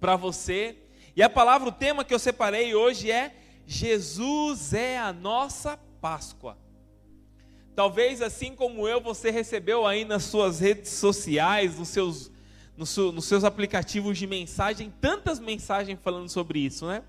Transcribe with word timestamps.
para 0.00 0.16
você. 0.16 0.76
E 1.14 1.22
a 1.22 1.28
palavra, 1.28 1.68
o 1.68 1.72
tema 1.72 2.04
que 2.04 2.14
eu 2.14 2.18
separei 2.18 2.74
hoje 2.74 3.10
é 3.10 3.34
Jesus 3.66 4.72
é 4.72 4.98
a 4.98 5.12
nossa 5.12 5.78
Páscoa. 6.00 6.58
Talvez 7.76 8.20
assim 8.20 8.54
como 8.54 8.88
eu, 8.88 9.00
você 9.00 9.30
recebeu 9.30 9.86
aí 9.86 10.04
nas 10.04 10.24
suas 10.24 10.58
redes 10.58 10.90
sociais, 10.90 11.78
nos 11.78 11.88
seus, 11.88 12.30
nos, 12.76 13.24
seus 13.24 13.44
aplicativos 13.44 14.18
de 14.18 14.26
mensagem, 14.26 14.92
tantas 15.00 15.38
mensagens 15.38 15.98
falando 16.02 16.28
sobre 16.28 16.58
isso, 16.58 16.86
né? 16.86 17.02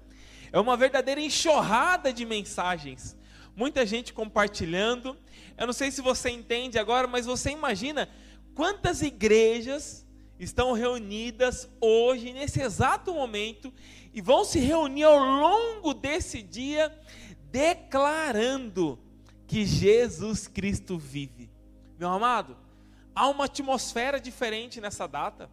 É 0.51 0.59
uma 0.59 0.75
verdadeira 0.75 1.21
enxurrada 1.21 2.11
de 2.11 2.25
mensagens. 2.25 3.17
Muita 3.55 3.85
gente 3.85 4.13
compartilhando. 4.13 5.17
Eu 5.57 5.65
não 5.65 5.73
sei 5.73 5.89
se 5.89 6.01
você 6.01 6.29
entende 6.29 6.77
agora, 6.77 7.07
mas 7.07 7.25
você 7.25 7.51
imagina 7.51 8.09
quantas 8.53 9.01
igrejas 9.01 10.05
estão 10.43 10.73
reunidas 10.73 11.69
hoje, 11.79 12.33
nesse 12.33 12.61
exato 12.61 13.13
momento, 13.13 13.71
e 14.13 14.21
vão 14.21 14.43
se 14.43 14.59
reunir 14.59 15.03
ao 15.03 15.19
longo 15.19 15.93
desse 15.93 16.41
dia, 16.41 16.91
declarando 17.51 18.97
que 19.45 19.65
Jesus 19.65 20.47
Cristo 20.47 20.97
vive. 20.97 21.49
Meu 21.99 22.09
amado, 22.09 22.57
há 23.13 23.27
uma 23.27 23.45
atmosfera 23.45 24.19
diferente 24.19 24.81
nessa 24.81 25.07
data, 25.07 25.49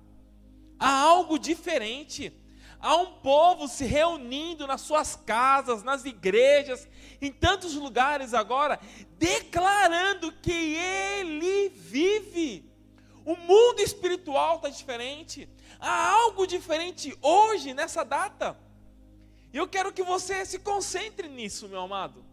há 0.79 0.91
algo 1.01 1.39
diferente. 1.39 2.33
Há 2.81 2.95
um 2.95 3.15
povo 3.15 3.67
se 3.67 3.85
reunindo 3.85 4.65
nas 4.65 4.83
suas 4.83 5.17
casas, 5.17 5.83
nas 5.83 6.05
igrejas, 6.05 6.89
em 7.21 7.33
tantos 7.33 7.75
lugares 7.75 8.33
agora, 8.33 8.79
declarando 9.19 10.31
que 10.31 10.77
Ele 10.77 11.71
vive. 11.71 12.68
O 13.29 13.37
mundo 13.37 13.81
espiritual 13.81 14.57
está 14.57 14.71
diferente. 14.71 15.47
Há 15.79 16.13
algo 16.13 16.47
diferente 16.47 17.15
hoje, 17.21 17.75
nessa 17.75 18.03
data. 18.03 18.59
E 19.53 19.59
eu 19.59 19.69
quero 19.69 19.93
que 19.93 20.03
você 20.03 20.47
se 20.47 20.59
concentre 20.61 21.29
nisso, 21.29 21.69
meu 21.69 21.83
amado. 21.83 22.25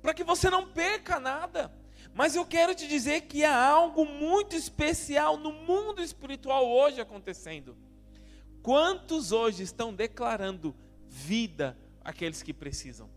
Para 0.00 0.14
que 0.14 0.22
você 0.22 0.48
não 0.48 0.68
perca 0.68 1.18
nada. 1.18 1.76
Mas 2.14 2.36
eu 2.36 2.46
quero 2.46 2.76
te 2.76 2.86
dizer 2.86 3.22
que 3.22 3.44
há 3.44 3.66
algo 3.66 4.04
muito 4.04 4.54
especial 4.54 5.36
no 5.36 5.50
mundo 5.50 6.00
espiritual 6.00 6.64
hoje 6.64 7.00
acontecendo. 7.00 7.76
Quantos 8.62 9.32
hoje 9.32 9.64
estão 9.64 9.92
declarando 9.92 10.76
vida 11.08 11.76
àqueles 12.04 12.40
que 12.40 12.54
precisam? 12.54 13.10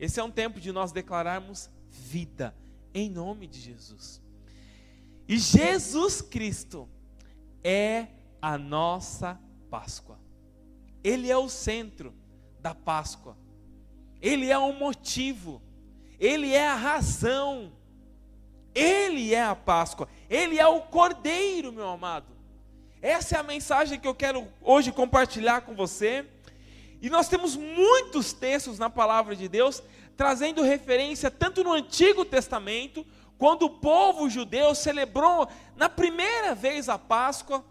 Esse 0.00 0.18
é 0.18 0.24
um 0.24 0.30
tempo 0.30 0.58
de 0.58 0.72
nós 0.72 0.92
declararmos 0.92 1.68
vida 1.90 2.56
em 2.94 3.10
nome 3.10 3.46
de 3.46 3.60
Jesus. 3.60 4.23
E 5.28 5.38
Jesus 5.38 6.20
Cristo 6.20 6.88
é 7.62 8.06
a 8.40 8.58
nossa 8.58 9.40
Páscoa. 9.70 10.18
Ele 11.02 11.30
é 11.30 11.36
o 11.36 11.48
centro 11.48 12.14
da 12.60 12.74
Páscoa. 12.74 13.36
Ele 14.20 14.50
é 14.50 14.58
o 14.58 14.72
motivo. 14.72 15.62
Ele 16.18 16.52
é 16.52 16.66
a 16.66 16.74
razão. 16.74 17.72
Ele 18.74 19.34
é 19.34 19.42
a 19.42 19.54
Páscoa. 19.54 20.08
Ele 20.28 20.58
é 20.58 20.66
o 20.66 20.80
Cordeiro, 20.82 21.72
meu 21.72 21.88
amado. 21.88 22.34
Essa 23.00 23.36
é 23.36 23.38
a 23.38 23.42
mensagem 23.42 24.00
que 24.00 24.08
eu 24.08 24.14
quero 24.14 24.48
hoje 24.62 24.92
compartilhar 24.92 25.62
com 25.62 25.74
você. 25.74 26.26
E 27.00 27.10
nós 27.10 27.28
temos 27.28 27.54
muitos 27.54 28.32
textos 28.32 28.78
na 28.78 28.88
palavra 28.88 29.36
de 29.36 29.46
Deus 29.48 29.82
trazendo 30.16 30.62
referência 30.62 31.30
tanto 31.30 31.62
no 31.62 31.72
Antigo 31.72 32.24
Testamento 32.24 33.04
quando 33.38 33.64
o 33.64 33.70
povo 33.70 34.28
judeu 34.28 34.74
celebrou 34.74 35.48
na 35.76 35.88
primeira 35.88 36.54
vez 36.54 36.88
a 36.88 36.98
Páscoa, 36.98 37.64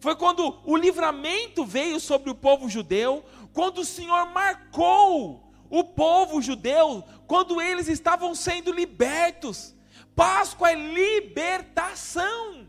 foi 0.00 0.16
quando 0.16 0.58
o 0.64 0.76
livramento 0.76 1.64
veio 1.64 1.98
sobre 2.00 2.30
o 2.30 2.34
povo 2.34 2.68
judeu, 2.68 3.24
quando 3.52 3.78
o 3.78 3.84
Senhor 3.84 4.26
marcou 4.30 5.52
o 5.70 5.84
povo 5.84 6.42
judeu, 6.42 7.02
quando 7.26 7.60
eles 7.60 7.88
estavam 7.88 8.34
sendo 8.34 8.72
libertos. 8.72 9.74
Páscoa 10.14 10.70
é 10.70 10.74
libertação. 10.74 12.66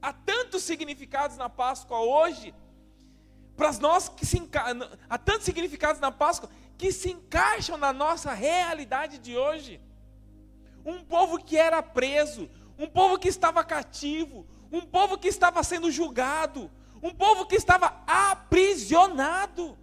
Há 0.00 0.12
tantos 0.12 0.62
significados 0.62 1.36
na 1.36 1.48
Páscoa 1.48 2.00
hoje, 2.00 2.54
para 3.56 3.72
nós 3.72 4.08
que 4.08 4.24
se 4.24 4.38
enca... 4.38 4.64
há 5.08 5.18
tantos 5.18 5.44
significados 5.44 6.00
na 6.00 6.12
Páscoa 6.12 6.48
que 6.76 6.92
se 6.92 7.10
encaixam 7.10 7.76
na 7.76 7.92
nossa 7.92 8.32
realidade 8.32 9.18
de 9.18 9.36
hoje 9.36 9.80
um 10.88 11.04
povo 11.04 11.36
que 11.38 11.54
era 11.58 11.82
preso, 11.82 12.48
um 12.78 12.86
povo 12.86 13.18
que 13.18 13.28
estava 13.28 13.62
cativo, 13.62 14.46
um 14.72 14.80
povo 14.80 15.18
que 15.18 15.28
estava 15.28 15.62
sendo 15.62 15.90
julgado, 15.90 16.70
um 17.02 17.10
povo 17.10 17.44
que 17.44 17.56
estava 17.56 18.02
aprisionado. 18.06 19.76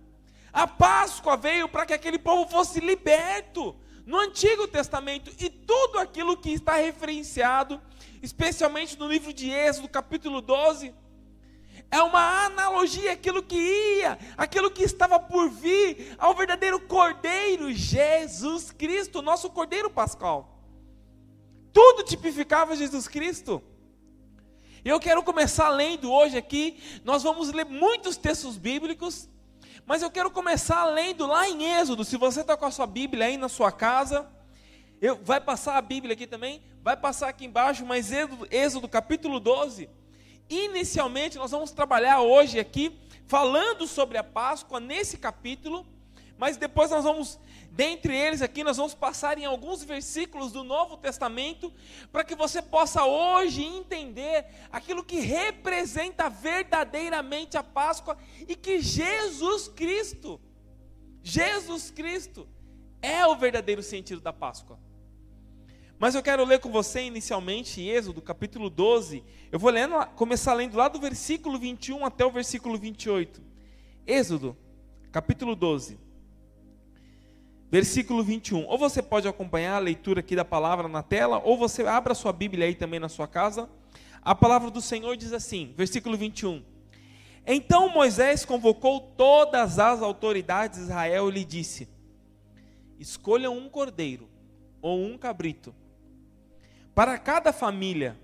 A 0.51 0.65
Páscoa 0.65 1.37
veio 1.37 1.69
para 1.69 1.85
que 1.85 1.93
aquele 1.93 2.17
povo 2.17 2.49
fosse 2.49 2.79
liberto. 2.79 3.75
No 4.03 4.19
Antigo 4.19 4.67
Testamento, 4.67 5.31
e 5.39 5.49
tudo 5.49 5.97
aquilo 5.97 6.37
que 6.37 6.51
está 6.51 6.75
referenciado, 6.75 7.81
especialmente 8.21 8.97
no 8.99 9.07
livro 9.07 9.33
de 9.33 9.49
Êxodo, 9.49 9.89
capítulo 9.89 10.41
12, 10.41 10.93
é 11.89 12.01
uma 12.01 12.45
analogia 12.45 13.13
aquilo 13.13 13.41
que 13.41 13.55
ia, 13.55 14.17
aquilo 14.37 14.69
que 14.69 14.83
estava 14.83 15.19
por 15.19 15.49
vir, 15.49 16.15
ao 16.19 16.35
verdadeiro 16.35 16.79
Cordeiro, 16.79 17.71
Jesus 17.73 18.71
Cristo, 18.71 19.23
nosso 19.23 19.49
Cordeiro 19.49 19.89
Pascal. 19.89 20.54
Tudo 21.75 22.03
tipificava 22.03 22.73
Jesus 22.73 23.05
Cristo. 23.05 23.61
Eu 24.85 24.97
quero 24.97 25.21
começar 25.21 25.67
lendo 25.67 26.09
hoje 26.09 26.37
aqui. 26.37 26.81
Nós 27.03 27.21
vamos 27.21 27.51
ler 27.51 27.65
muitos 27.65 28.15
textos 28.15 28.55
bíblicos, 28.55 29.27
mas 29.85 30.01
eu 30.01 30.09
quero 30.09 30.31
começar 30.31 30.85
lendo 30.85 31.27
lá 31.27 31.49
em 31.49 31.65
Êxodo. 31.77 32.05
Se 32.05 32.15
você 32.15 32.39
está 32.39 32.55
com 32.55 32.63
a 32.63 32.71
sua 32.71 32.87
Bíblia 32.87 33.25
aí 33.25 33.35
na 33.35 33.49
sua 33.49 33.73
casa, 33.73 34.25
eu, 35.01 35.19
vai 35.21 35.41
passar 35.41 35.75
a 35.75 35.81
Bíblia 35.81 36.13
aqui 36.13 36.25
também, 36.25 36.63
vai 36.81 36.95
passar 36.95 37.27
aqui 37.27 37.43
embaixo, 37.43 37.85
mas 37.85 38.09
Êxodo, 38.09 38.47
Êxodo 38.49 38.87
capítulo 38.87 39.37
12. 39.37 39.89
Inicialmente, 40.49 41.37
nós 41.37 41.51
vamos 41.51 41.71
trabalhar 41.71 42.21
hoje 42.21 42.57
aqui, 42.57 42.97
falando 43.27 43.85
sobre 43.85 44.17
a 44.17 44.23
Páscoa, 44.23 44.79
nesse 44.79 45.17
capítulo, 45.17 45.85
mas 46.37 46.57
depois 46.57 46.91
nós 46.91 47.03
vamos 47.03 47.39
Dentre 47.75 48.15
eles 48.15 48.41
aqui 48.41 48.63
nós 48.63 48.77
vamos 48.77 48.93
passar 48.93 49.37
em 49.37 49.43
alguns 49.43 49.83
versículos 49.83 50.53
do 50.53 50.63
Novo 50.63 50.95
Testamento 50.95 51.73
para 52.09 52.23
que 52.23 52.33
você 52.33 52.61
possa 52.61 53.03
hoje 53.03 53.65
entender 53.65 54.45
aquilo 54.71 55.03
que 55.03 55.19
representa 55.19 56.29
verdadeiramente 56.29 57.57
a 57.57 57.63
Páscoa 57.63 58.17
e 58.47 58.55
que 58.55 58.79
Jesus 58.79 59.67
Cristo, 59.67 60.39
Jesus 61.21 61.91
Cristo 61.91 62.47
é 63.01 63.27
o 63.27 63.35
verdadeiro 63.35 63.83
sentido 63.83 64.21
da 64.21 64.31
Páscoa. 64.31 64.79
Mas 65.99 66.15
eu 66.15 66.23
quero 66.23 66.45
ler 66.45 66.61
com 66.61 66.71
você 66.71 67.01
inicialmente 67.01 67.81
Êxodo, 67.81 68.21
capítulo 68.21 68.69
12. 68.69 69.21
Eu 69.51 69.59
vou 69.59 69.69
lendo, 69.69 69.97
começar 70.15 70.53
lendo 70.53 70.77
lá 70.77 70.87
do 70.87 70.97
versículo 70.97 71.59
21 71.59 72.05
até 72.05 72.25
o 72.25 72.31
versículo 72.31 72.77
28. 72.77 73.41
Êxodo, 74.07 74.55
capítulo 75.11 75.57
12 75.57 76.04
versículo 77.71 78.23
21. 78.23 78.65
Ou 78.65 78.77
você 78.77 79.01
pode 79.01 79.27
acompanhar 79.27 79.75
a 79.75 79.79
leitura 79.79 80.19
aqui 80.19 80.35
da 80.35 80.45
palavra 80.45 80.87
na 80.87 81.03
tela, 81.03 81.41
ou 81.43 81.57
você 81.57 81.83
abra 81.83 82.13
sua 82.13 82.33
Bíblia 82.33 82.65
aí 82.65 82.75
também 82.75 82.99
na 82.99 83.09
sua 83.09 83.27
casa. 83.27 83.69
A 84.21 84.33
palavra 84.33 84.71
do 84.71 84.81
Senhor 84.81 85.15
diz 85.15 85.33
assim, 85.33 85.73
versículo 85.75 86.17
21. 86.17 86.63
Então 87.45 87.89
Moisés 87.89 88.43
convocou 88.43 88.99
todas 88.99 89.77
as 89.77 90.01
autoridades 90.01 90.79
de 90.79 90.85
Israel 90.85 91.29
e 91.29 91.31
lhe 91.31 91.45
disse: 91.45 91.87
Escolham 92.99 93.55
um 93.55 93.69
cordeiro 93.69 94.27
ou 94.81 94.99
um 95.03 95.17
cabrito 95.17 95.73
para 96.95 97.17
cada 97.17 97.51
família, 97.51 98.17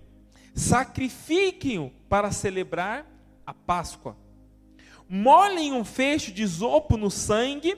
sacrifiquem-o 0.56 1.92
para 2.08 2.32
celebrar 2.32 3.06
a 3.46 3.54
Páscoa. 3.54 4.16
Molhem 5.10 5.74
um 5.74 5.84
fecho 5.84 6.32
de 6.32 6.42
isopo 6.42 6.96
no 6.96 7.12
sangue 7.12 7.76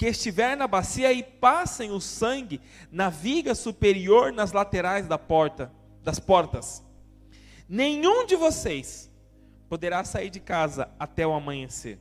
que 0.00 0.06
estiver 0.06 0.56
na 0.56 0.66
bacia 0.66 1.12
e 1.12 1.22
passem 1.22 1.90
o 1.90 2.00
sangue 2.00 2.58
na 2.90 3.10
viga 3.10 3.54
superior 3.54 4.32
nas 4.32 4.50
laterais 4.50 5.06
da 5.06 5.18
porta, 5.18 5.70
das 6.02 6.18
portas. 6.18 6.82
Nenhum 7.68 8.24
de 8.24 8.34
vocês 8.34 9.10
poderá 9.68 10.02
sair 10.02 10.30
de 10.30 10.40
casa 10.40 10.88
até 10.98 11.26
o 11.26 11.34
amanhecer. 11.34 11.98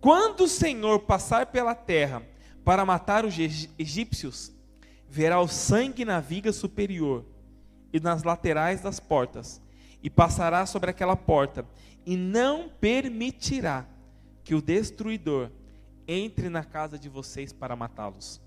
Quando 0.00 0.40
o 0.40 0.48
Senhor 0.48 0.98
passar 0.98 1.46
pela 1.46 1.76
terra 1.76 2.24
para 2.64 2.84
matar 2.84 3.24
os 3.24 3.38
egípcios, 3.78 4.52
verá 5.08 5.40
o 5.40 5.46
sangue 5.46 6.04
na 6.04 6.18
viga 6.18 6.52
superior 6.52 7.24
e 7.92 8.00
nas 8.00 8.24
laterais 8.24 8.80
das 8.80 8.98
portas, 8.98 9.62
e 10.02 10.10
passará 10.10 10.66
sobre 10.66 10.90
aquela 10.90 11.14
porta, 11.14 11.64
e 12.04 12.16
não 12.16 12.68
permitirá 12.68 13.86
que 14.42 14.56
o 14.56 14.60
destruidor 14.60 15.52
entre 16.06 16.48
na 16.48 16.64
casa 16.64 16.98
de 16.98 17.08
vocês 17.08 17.52
para 17.52 17.76
matá-los. 17.76 18.40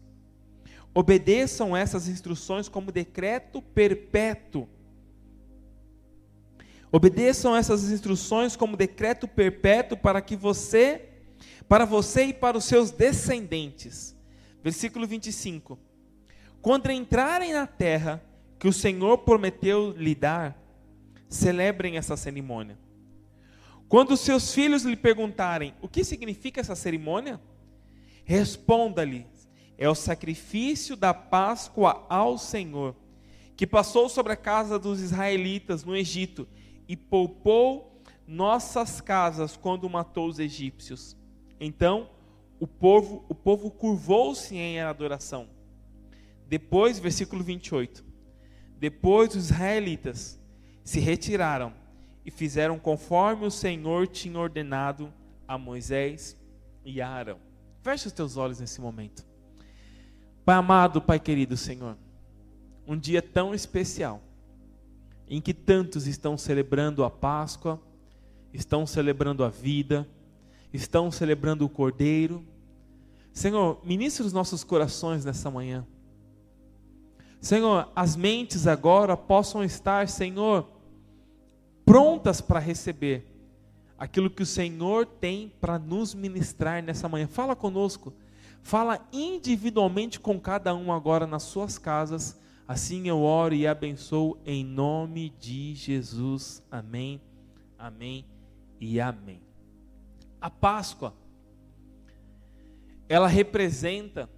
Obedeçam 0.94 1.76
essas 1.76 2.08
instruções 2.08 2.68
como 2.68 2.92
decreto 2.92 3.62
perpétuo. 3.62 4.68
Obedeçam 6.92 7.56
essas 7.56 7.92
instruções 7.92 8.56
como 8.56 8.76
decreto 8.76 9.28
perpétuo 9.28 9.98
para 9.98 10.22
que 10.22 10.36
você, 10.36 11.10
para 11.68 11.86
você 11.86 12.26
e 12.26 12.34
para 12.34 12.58
os 12.58 12.66
seus 12.66 12.90
descendentes. 12.90 14.16
Versículo 14.64 15.06
25. 15.06 15.78
Quando 16.62 16.92
entrarem 16.92 17.54
na 17.54 17.68
terra 17.68 18.24
que 18.58 18.68
o 18.68 18.74
Senhor 18.74 19.20
prometeu 19.20 19.92
lhe 19.92 20.16
dar, 20.16 20.58
celebrem 21.30 21.98
essa 21.98 22.18
cerimônia. 22.18 22.78
Quando 23.90 24.16
seus 24.16 24.54
filhos 24.54 24.84
lhe 24.84 24.96
perguntarem 24.96 25.74
o 25.82 25.88
que 25.88 26.04
significa 26.04 26.62
essa 26.62 26.76
cerimônia, 26.76 27.42
responda-lhe: 28.24 29.26
é 29.80 29.90
o 29.90 29.96
sacrifício 29.96 30.96
da 30.96 31.12
Páscoa 31.12 32.06
ao 32.08 32.38
Senhor, 32.38 32.96
que 33.58 33.66
passou 33.66 34.08
sobre 34.08 34.32
a 34.32 34.38
casa 34.38 34.78
dos 34.78 35.02
israelitas 35.02 35.84
no 35.84 35.96
Egito 35.96 36.48
e 36.88 36.96
poupou 36.96 38.00
nossas 38.28 39.02
casas 39.02 39.58
quando 39.58 39.90
matou 39.90 40.28
os 40.28 40.38
egípcios. 40.38 41.18
Então, 41.60 42.12
o 42.60 42.68
povo, 42.68 43.26
o 43.28 43.34
povo 43.34 43.72
curvou-se 43.72 44.56
em 44.56 44.80
adoração. 44.80 45.50
Depois, 46.48 47.00
versículo 47.00 47.44
28. 47.44 48.06
Depois 48.78 49.36
os 49.36 49.46
israelitas 49.46 50.40
se 50.84 51.00
retiraram 51.00 51.79
e 52.30 52.32
fizeram 52.32 52.78
conforme 52.78 53.48
o 53.48 53.50
Senhor 53.50 54.08
tinha 54.08 54.38
ordenado 54.38 55.12
a 55.48 55.58
Moisés 55.58 56.38
e 56.86 57.02
a 57.02 57.10
Arão. 57.10 57.40
Feche 57.82 58.06
os 58.06 58.14
teus 58.14 58.38
olhos 58.38 58.60
nesse 58.60 58.80
momento. 58.80 59.26
Pai 60.46 60.56
amado, 60.56 61.02
Pai 61.02 61.20
querido 61.20 61.58
Senhor, 61.58 61.98
um 62.86 62.96
dia 62.96 63.20
tão 63.20 63.52
especial, 63.56 64.22
em 65.28 65.42
que 65.42 65.56
tantos 65.56 66.06
estão 66.06 66.38
celebrando 66.38 67.04
a 67.04 67.10
Páscoa, 67.10 67.82
estão 68.54 68.86
celebrando 68.86 69.44
a 69.44 69.50
vida, 69.50 70.08
estão 70.72 71.10
celebrando 71.10 71.66
o 71.66 71.70
Cordeiro. 71.70 72.46
Senhor, 73.34 73.82
ministre 73.84 74.24
os 74.24 74.34
nossos 74.34 74.64
corações 74.64 75.26
nessa 75.26 75.50
manhã. 75.50 75.84
Senhor, 77.42 77.92
as 77.96 78.16
mentes 78.16 78.68
agora 78.68 79.18
possam 79.18 79.64
estar, 79.64 80.08
Senhor, 80.08 80.78
prontas 81.90 82.40
para 82.40 82.60
receber 82.60 83.26
aquilo 83.98 84.30
que 84.30 84.44
o 84.44 84.46
Senhor 84.46 85.08
tem 85.08 85.52
para 85.60 85.80
nos 85.80 86.14
ministrar 86.14 86.84
nessa 86.84 87.10
manhã. 87.10 87.28
Fala 87.28 87.56
conosco. 87.56 88.14
Fala 88.62 89.10
individualmente 89.12 90.20
com 90.20 90.40
cada 90.40 90.76
um 90.76 90.94
agora 90.94 91.26
nas 91.26 91.42
suas 91.42 91.80
casas. 91.80 92.40
Assim 92.68 93.08
eu 93.08 93.24
oro 93.24 93.56
e 93.56 93.66
abençoo 93.66 94.38
em 94.46 94.64
nome 94.64 95.32
de 95.40 95.74
Jesus. 95.74 96.62
Amém, 96.70 97.20
amém 97.76 98.24
e 98.80 99.02
amém. 99.02 99.42
A 100.40 100.52
Páscoa, 100.52 101.16
ela 103.08 103.28
representa 103.28 104.30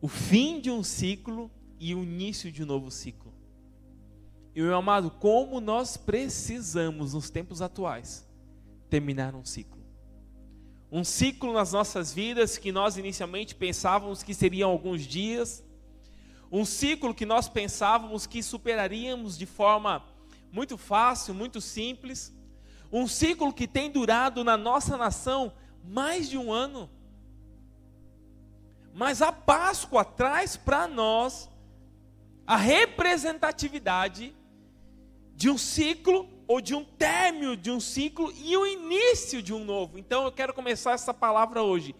o 0.00 0.08
fim 0.08 0.58
de 0.58 0.70
um 0.70 0.82
ciclo 0.82 1.50
e 1.78 1.94
o 1.94 2.02
início 2.02 2.50
de 2.50 2.62
um 2.62 2.66
novo 2.66 2.90
ciclo. 2.90 3.29
E 4.54 4.60
meu 4.60 4.74
amado, 4.74 5.10
como 5.10 5.60
nós 5.60 5.96
precisamos 5.96 7.14
nos 7.14 7.30
tempos 7.30 7.62
atuais 7.62 8.28
terminar 8.88 9.34
um 9.34 9.44
ciclo. 9.44 9.80
Um 10.90 11.04
ciclo 11.04 11.52
nas 11.52 11.72
nossas 11.72 12.12
vidas 12.12 12.58
que 12.58 12.72
nós 12.72 12.96
inicialmente 12.96 13.54
pensávamos 13.54 14.24
que 14.24 14.34
seriam 14.34 14.70
alguns 14.70 15.02
dias, 15.02 15.62
um 16.50 16.64
ciclo 16.64 17.14
que 17.14 17.24
nós 17.24 17.48
pensávamos 17.48 18.26
que 18.26 18.42
superaríamos 18.42 19.38
de 19.38 19.46
forma 19.46 20.04
muito 20.50 20.76
fácil, 20.76 21.32
muito 21.32 21.60
simples, 21.60 22.34
um 22.92 23.06
ciclo 23.06 23.52
que 23.52 23.68
tem 23.68 23.88
durado 23.88 24.42
na 24.42 24.56
nossa 24.56 24.96
nação 24.96 25.52
mais 25.84 26.28
de 26.28 26.36
um 26.36 26.52
ano. 26.52 26.90
Mas 28.92 29.22
a 29.22 29.30
Páscoa 29.30 30.04
traz 30.04 30.56
para 30.56 30.88
nós 30.88 31.48
a 32.44 32.56
representatividade 32.56 34.34
de 35.40 35.48
um 35.48 35.56
ciclo 35.56 36.28
ou 36.46 36.60
de 36.60 36.74
um 36.74 36.84
término 36.84 37.56
de 37.56 37.70
um 37.70 37.80
ciclo 37.80 38.30
e 38.44 38.54
o 38.58 38.66
início 38.66 39.42
de 39.42 39.54
um 39.54 39.64
novo. 39.64 39.98
Então 39.98 40.24
eu 40.24 40.30
quero 40.30 40.52
começar 40.52 40.92
essa 40.92 41.14
palavra 41.14 41.62
hoje 41.62 41.96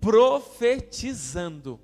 profetizando 0.00 1.78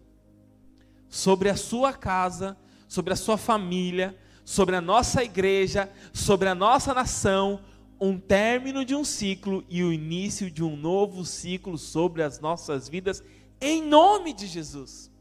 sobre 1.07 1.51
a 1.51 1.57
sua 1.57 1.93
casa, 1.93 2.57
sobre 2.89 3.13
a 3.13 3.17
sua 3.17 3.37
família, 3.37 4.19
sobre 4.47 4.77
a 4.77 4.81
nossa 4.81 5.23
igreja, 5.23 5.93
sobre 6.11 6.49
a 6.49 6.55
nossa 6.55 6.95
nação, 6.95 7.61
um 8.01 8.19
término 8.19 8.83
de 8.83 8.95
um 8.95 9.05
ciclo 9.05 9.63
e 9.69 9.85
o 9.85 9.93
início 9.93 10.51
de 10.51 10.65
um 10.65 10.75
novo 10.75 11.23
ciclo 11.27 11.77
sobre 11.77 12.23
as 12.23 12.41
nossas 12.41 12.89
vidas, 12.89 13.23
em 13.61 13.83
nome 13.83 14.33
de 14.33 14.47
Jesus. 14.47 15.13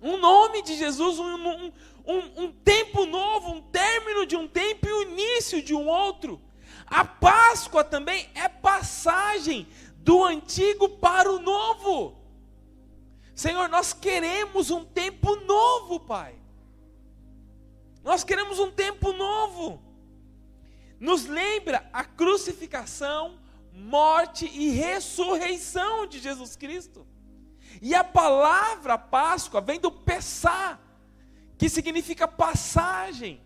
Um 0.00 0.18
nome 0.18 0.62
de 0.62 0.76
Jesus, 0.76 1.18
um, 1.18 1.34
um, 1.34 1.72
um, 2.06 2.44
um 2.44 2.52
tempo 2.52 3.04
novo, 3.04 3.50
um 3.50 3.62
término 3.62 4.24
de 4.24 4.36
um 4.36 4.46
tempo 4.46 4.86
e 4.86 4.92
o 4.92 5.02
início 5.02 5.62
de 5.62 5.74
um 5.74 5.86
outro. 5.86 6.40
A 6.86 7.04
Páscoa 7.04 7.82
também 7.82 8.30
é 8.34 8.48
passagem 8.48 9.66
do 9.98 10.24
antigo 10.24 10.88
para 10.88 11.30
o 11.30 11.40
novo. 11.40 12.16
Senhor, 13.34 13.68
nós 13.68 13.92
queremos 13.92 14.70
um 14.70 14.84
tempo 14.84 15.36
novo, 15.36 16.00
Pai. 16.00 16.34
Nós 18.02 18.22
queremos 18.22 18.58
um 18.58 18.70
tempo 18.70 19.12
novo. 19.12 19.82
Nos 21.00 21.26
lembra 21.26 21.88
a 21.92 22.04
crucificação, 22.04 23.38
morte 23.72 24.46
e 24.46 24.70
ressurreição 24.70 26.06
de 26.06 26.20
Jesus 26.20 26.56
Cristo. 26.56 27.06
E 27.82 27.94
a 27.94 28.04
palavra 28.04 28.96
Páscoa 28.96 29.60
vem 29.60 29.78
do 29.78 29.90
Pessá, 29.90 30.78
que 31.58 31.68
significa 31.68 32.28
passagem, 32.28 33.40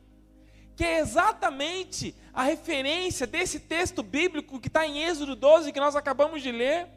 que 0.77 0.85
é 0.85 0.99
exatamente 0.99 2.15
a 2.33 2.43
referência 2.43 3.27
desse 3.27 3.61
texto 3.61 4.03
bíblico 4.03 4.59
que 4.59 4.69
está 4.69 4.87
em 4.87 5.03
Êxodo 5.03 5.37
12, 5.37 5.73
que 5.73 5.81
nós 5.81 5.95
acabamos 5.95 6.43
de 6.43 6.51
ler. 6.51 6.89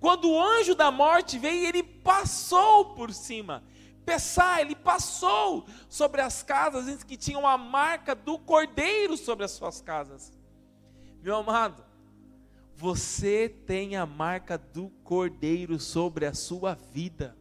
Quando 0.00 0.30
o 0.30 0.40
anjo 0.40 0.74
da 0.74 0.90
morte 0.90 1.38
veio, 1.38 1.66
ele 1.66 1.82
passou 1.82 2.94
por 2.94 3.12
cima. 3.12 3.62
Pessá, 4.04 4.60
ele 4.60 4.74
passou 4.74 5.66
sobre 5.88 6.20
as 6.22 6.42
casas 6.42 7.04
que 7.04 7.16
tinham 7.16 7.46
a 7.46 7.58
marca 7.58 8.14
do 8.14 8.38
cordeiro 8.38 9.16
sobre 9.16 9.44
as 9.44 9.50
suas 9.50 9.80
casas. 9.82 10.32
Meu 11.22 11.36
amado, 11.36 11.84
você 12.74 13.48
tem 13.48 13.96
a 13.96 14.06
marca 14.06 14.56
do 14.56 14.88
cordeiro 15.04 15.78
sobre 15.78 16.24
a 16.24 16.32
sua 16.32 16.74
vida. 16.74 17.36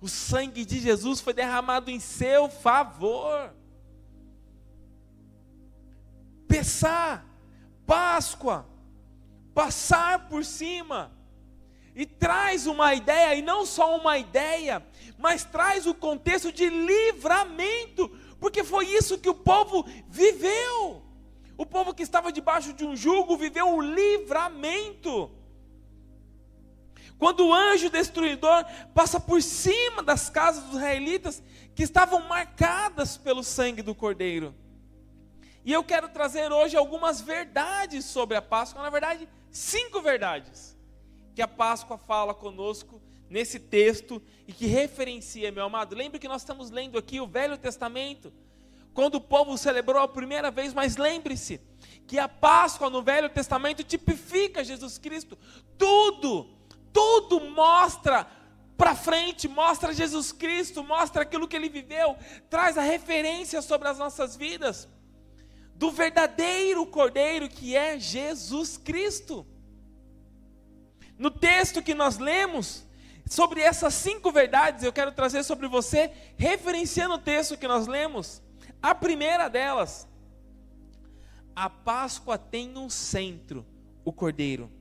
O 0.00 0.08
sangue 0.08 0.64
de 0.64 0.78
Jesus 0.78 1.20
foi 1.20 1.32
derramado 1.32 1.90
em 1.90 1.98
seu 1.98 2.48
favor. 2.48 3.54
Pensar, 6.46 7.26
Páscoa, 7.86 8.66
passar 9.54 10.28
por 10.28 10.44
cima. 10.44 11.12
E 11.94 12.04
traz 12.04 12.66
uma 12.66 12.94
ideia, 12.94 13.34
e 13.36 13.42
não 13.42 13.64
só 13.64 13.96
uma 13.96 14.18
ideia, 14.18 14.86
mas 15.16 15.44
traz 15.44 15.86
o 15.86 15.94
contexto 15.94 16.52
de 16.52 16.68
livramento, 16.68 18.08
porque 18.38 18.62
foi 18.62 18.86
isso 18.86 19.18
que 19.18 19.30
o 19.30 19.34
povo 19.34 19.86
viveu. 20.08 21.02
O 21.56 21.64
povo 21.64 21.94
que 21.94 22.02
estava 22.02 22.30
debaixo 22.30 22.74
de 22.74 22.84
um 22.84 22.94
jugo 22.94 23.36
viveu 23.38 23.74
o 23.74 23.80
livramento. 23.80 25.30
Quando 27.18 27.46
o 27.46 27.54
anjo 27.54 27.88
destruidor 27.88 28.64
passa 28.94 29.18
por 29.18 29.42
cima 29.42 30.02
das 30.02 30.28
casas 30.28 30.64
dos 30.64 30.76
israelitas 30.76 31.42
que 31.74 31.82
estavam 31.82 32.20
marcadas 32.28 33.16
pelo 33.16 33.42
sangue 33.42 33.82
do 33.82 33.94
cordeiro. 33.94 34.54
E 35.64 35.72
eu 35.72 35.82
quero 35.82 36.08
trazer 36.08 36.52
hoje 36.52 36.76
algumas 36.76 37.20
verdades 37.20 38.04
sobre 38.04 38.36
a 38.36 38.42
Páscoa, 38.42 38.82
na 38.82 38.90
verdade, 38.90 39.28
cinco 39.50 40.00
verdades 40.00 40.76
que 41.34 41.42
a 41.42 41.48
Páscoa 41.48 41.98
fala 41.98 42.32
conosco 42.32 43.02
nesse 43.28 43.58
texto 43.58 44.22
e 44.46 44.52
que 44.52 44.66
referencia, 44.66 45.50
meu 45.50 45.64
amado. 45.64 45.96
Lembre 45.96 46.18
que 46.18 46.28
nós 46.28 46.42
estamos 46.42 46.70
lendo 46.70 46.96
aqui 46.96 47.20
o 47.20 47.26
Velho 47.26 47.58
Testamento, 47.58 48.32
quando 48.94 49.16
o 49.16 49.20
povo 49.20 49.58
celebrou 49.58 50.00
a 50.00 50.08
primeira 50.08 50.50
vez, 50.50 50.72
mas 50.72 50.96
lembre-se 50.96 51.60
que 52.06 52.18
a 52.18 52.28
Páscoa 52.28 52.88
no 52.88 53.02
Velho 53.02 53.28
Testamento 53.28 53.82
tipifica 53.82 54.64
Jesus 54.64 54.96
Cristo. 54.96 55.36
Tudo 55.76 56.55
tudo 56.96 57.40
mostra 57.50 58.26
para 58.74 58.94
frente, 58.94 59.46
mostra 59.46 59.92
Jesus 59.92 60.32
Cristo, 60.32 60.82
mostra 60.82 61.22
aquilo 61.22 61.46
que 61.46 61.54
ele 61.54 61.68
viveu, 61.68 62.16
traz 62.48 62.78
a 62.78 62.80
referência 62.80 63.60
sobre 63.60 63.86
as 63.86 63.98
nossas 63.98 64.34
vidas 64.34 64.88
do 65.74 65.90
verdadeiro 65.90 66.86
Cordeiro 66.86 67.50
que 67.50 67.76
é 67.76 67.98
Jesus 67.98 68.78
Cristo. 68.78 69.46
No 71.18 71.30
texto 71.30 71.82
que 71.82 71.92
nós 71.92 72.16
lemos, 72.16 72.86
sobre 73.28 73.60
essas 73.60 73.92
cinco 73.92 74.32
verdades, 74.32 74.82
eu 74.82 74.92
quero 74.92 75.12
trazer 75.12 75.42
sobre 75.42 75.68
você, 75.68 76.10
referenciando 76.38 77.16
o 77.16 77.18
texto 77.18 77.58
que 77.58 77.68
nós 77.68 77.86
lemos. 77.86 78.42
A 78.82 78.94
primeira 78.94 79.48
delas, 79.48 80.08
a 81.54 81.68
Páscoa 81.68 82.38
tem 82.38 82.78
um 82.78 82.88
centro, 82.88 83.66
o 84.02 84.10
cordeiro. 84.14 84.75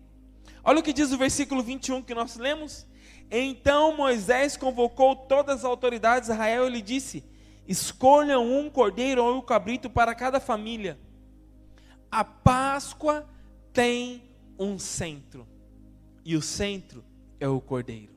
Olha 0.68 0.80
o 0.80 0.84
que 0.84 0.92
diz 0.92 1.12
o 1.12 1.18
versículo 1.18 1.62
21 1.62 2.02
que 2.02 2.16
nós 2.16 2.38
lemos. 2.38 2.88
Então 3.30 3.96
Moisés 3.96 4.58
convocou 4.58 5.16
todas 5.16 5.60
as 5.60 5.64
autoridades 5.64 6.28
de 6.28 6.34
Israel 6.34 6.68
e 6.68 6.72
lhe 6.72 6.82
disse: 6.82 7.24
Escolham 7.68 8.44
um 8.44 8.68
cordeiro 8.68 9.24
ou 9.24 9.38
um 9.38 9.42
cabrito 9.42 9.92
para 9.92 10.16
cada 10.16 10.40
família. 10.40 10.98
A 12.12 12.24
Páscoa 12.24 13.30
tem 13.72 14.24
um 14.58 14.80
centro, 14.80 15.46
e 16.24 16.36
o 16.36 16.42
centro 16.42 17.04
é 17.40 17.48
o 17.48 17.62
cordeiro. 17.62 18.16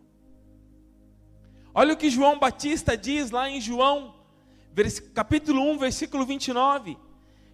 Olha 1.75 1.93
o 1.93 1.97
que 1.97 2.09
João 2.09 2.39
Batista 2.39 2.97
diz 2.97 3.31
lá 3.31 3.51
em 3.51 3.61
João, 3.61 4.15
capítulo 5.13 5.61
1, 5.73 5.79
versículo 5.79 6.25
29. 6.25 6.97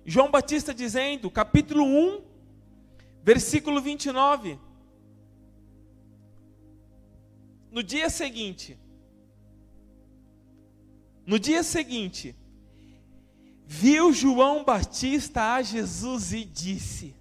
João 0.06 0.30
Batista 0.30 0.72
dizendo, 0.72 1.30
capítulo 1.30 1.84
1, 1.84 2.22
versículo 3.22 3.80
29. 3.80 4.58
No 7.74 7.82
dia 7.82 8.08
seguinte, 8.08 8.78
no 11.26 11.38
dia 11.40 11.64
seguinte, 11.64 12.36
viu 13.66 14.12
João 14.12 14.62
Batista 14.62 15.54
a 15.54 15.60
Jesus 15.60 16.32
e 16.32 16.44
disse: 16.44 17.16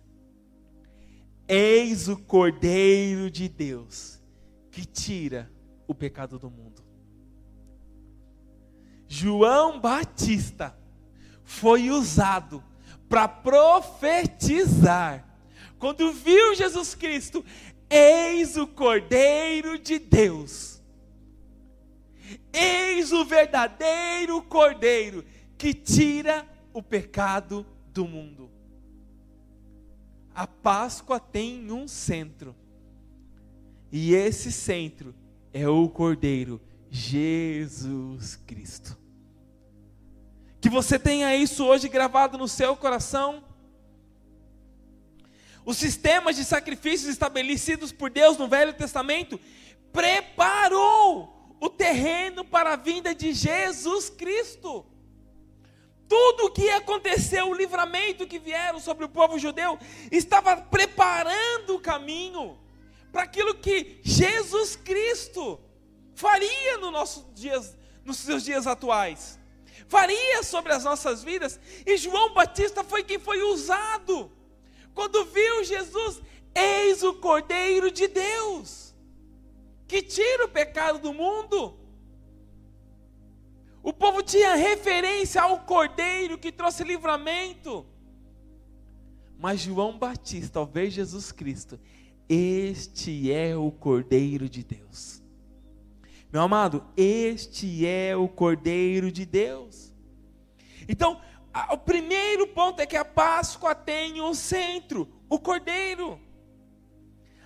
Eis 1.47 2.07
o 2.07 2.17
Cordeiro 2.17 3.31
de 3.31 3.49
Deus 3.49 4.21
que 4.69 4.85
tira 4.85 5.51
o 5.87 5.95
pecado 5.95 6.37
do 6.37 6.51
mundo. 6.51 6.83
João 9.07 9.79
Batista 9.79 10.77
foi 11.43 11.89
usado 11.89 12.63
para 13.09 13.27
profetizar. 13.27 15.27
Quando 15.79 16.13
viu 16.13 16.53
Jesus 16.53 16.93
Cristo, 16.93 17.43
eis 17.93 18.57
o 18.57 18.65
Cordeiro 18.67 19.77
de 19.77 19.99
Deus 19.99 20.73
Eis 22.51 23.11
o 23.11 23.25
verdadeiro 23.25 24.41
Cordeiro 24.43 25.25
que 25.57 25.73
tira 25.73 26.47
o 26.71 26.81
pecado 26.81 27.65
do 27.91 28.05
mundo. 28.05 28.49
A 30.35 30.47
Páscoa 30.47 31.19
tem 31.19 31.71
um 31.71 31.87
centro, 31.87 32.55
e 33.91 34.13
esse 34.13 34.51
centro 34.51 35.13
é 35.53 35.67
o 35.67 35.87
Cordeiro, 35.87 36.59
Jesus 36.89 38.35
Cristo. 38.35 38.97
Que 40.59 40.69
você 40.69 40.97
tenha 40.97 41.35
isso 41.35 41.65
hoje 41.65 41.87
gravado 41.87 42.37
no 42.37 42.47
seu 42.47 42.75
coração. 42.75 43.43
Os 45.65 45.77
sistemas 45.77 46.35
de 46.35 46.43
sacrifícios 46.43 47.09
estabelecidos 47.09 47.91
por 47.91 48.09
Deus 48.09 48.37
no 48.37 48.47
Velho 48.47 48.73
Testamento 48.73 49.39
preparou 49.91 51.55
o 51.59 51.69
terreno 51.69 52.43
para 52.43 52.73
a 52.73 52.75
vinda 52.75 53.15
de 53.15 53.33
Jesus 53.33 54.09
Cristo. 54.09 54.85
Tudo 56.07 56.45
o 56.45 56.51
que 56.51 56.69
aconteceu, 56.69 57.47
o 57.49 57.53
livramento 57.53 58.27
que 58.27 58.37
vieram 58.37 58.79
sobre 58.79 59.05
o 59.05 59.09
povo 59.09 59.39
judeu, 59.39 59.79
estava 60.11 60.57
preparando 60.57 61.75
o 61.75 61.79
caminho 61.79 62.59
para 63.11 63.23
aquilo 63.23 63.55
que 63.55 64.01
Jesus 64.03 64.75
Cristo 64.75 65.59
faria 66.13 66.77
no 66.77 66.91
nossos 66.91 67.25
dias, 67.33 67.77
nos 68.03 68.17
seus 68.17 68.43
dias 68.43 68.67
atuais. 68.67 69.39
Faria 69.87 70.43
sobre 70.43 70.73
as 70.73 70.83
nossas 70.83 71.23
vidas, 71.23 71.59
e 71.85 71.95
João 71.97 72.33
Batista 72.33 72.83
foi 72.83 73.03
quem 73.03 73.19
foi 73.19 73.41
usado. 73.43 74.31
Quando 74.93 75.25
viu 75.25 75.63
Jesus, 75.63 76.21
eis 76.55 77.03
o 77.03 77.15
Cordeiro 77.15 77.91
de 77.91 78.07
Deus 78.07 78.83
que 79.87 80.01
tira 80.01 80.45
o 80.45 80.49
pecado 80.49 80.99
do 80.99 81.13
mundo. 81.13 81.77
O 83.83 83.93
povo 83.93 84.23
tinha 84.23 84.55
referência 84.55 85.41
ao 85.41 85.59
Cordeiro 85.59 86.37
que 86.37 86.51
trouxe 86.51 86.83
livramento. 86.83 87.85
Mas 89.37 89.59
João 89.59 89.97
Batista, 89.97 90.57
ao 90.57 90.65
ver 90.65 90.89
Jesus 90.89 91.31
Cristo, 91.31 91.79
este 92.29 93.31
é 93.31 93.55
o 93.55 93.69
Cordeiro 93.71 94.47
de 94.47 94.63
Deus. 94.63 95.21
Meu 96.31 96.41
amado, 96.41 96.83
este 96.97 97.85
é 97.85 98.15
o 98.15 98.27
Cordeiro 98.27 99.11
de 99.11 99.25
Deus. 99.25 99.93
Então, 100.87 101.21
o 101.71 101.77
primeiro 101.77 102.47
ponto 102.47 102.79
é 102.79 102.85
que 102.85 102.97
a 102.97 103.05
Páscoa 103.05 103.75
tem 103.75 104.21
um 104.21 104.33
centro, 104.33 105.07
o 105.29 105.39
Cordeiro. 105.39 106.19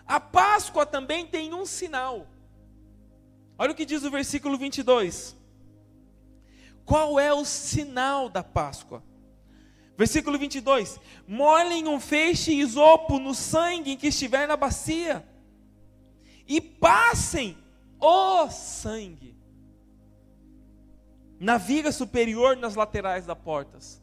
A 0.06 0.20
Páscoa 0.20 0.86
também 0.86 1.26
tem 1.26 1.54
um 1.54 1.66
sinal. 1.66 2.28
Olha 3.58 3.72
o 3.72 3.76
que 3.76 3.86
diz 3.86 4.04
o 4.04 4.12
versículo 4.12 4.58
22. 4.58 5.36
Qual 6.86 7.20
é 7.20 7.34
o 7.34 7.44
sinal 7.44 8.30
da 8.30 8.42
Páscoa? 8.42 9.04
Versículo 9.98 10.38
22: 10.38 11.00
Molhem 11.28 11.88
um 11.88 12.00
feixe 12.00 12.54
isopo 12.54 13.20
no 13.20 13.36
sangue 13.36 13.98
que 13.98 14.08
estiver 14.08 14.48
na 14.48 14.56
bacia, 14.56 15.28
e 16.48 16.62
passem 16.62 17.58
o 18.00 18.48
sangue 18.50 19.36
na 21.40 21.58
viga 21.58 21.92
superior 21.92 22.58
nas 22.58 22.76
laterais 22.76 23.26
das 23.26 23.38
portas. 23.38 24.02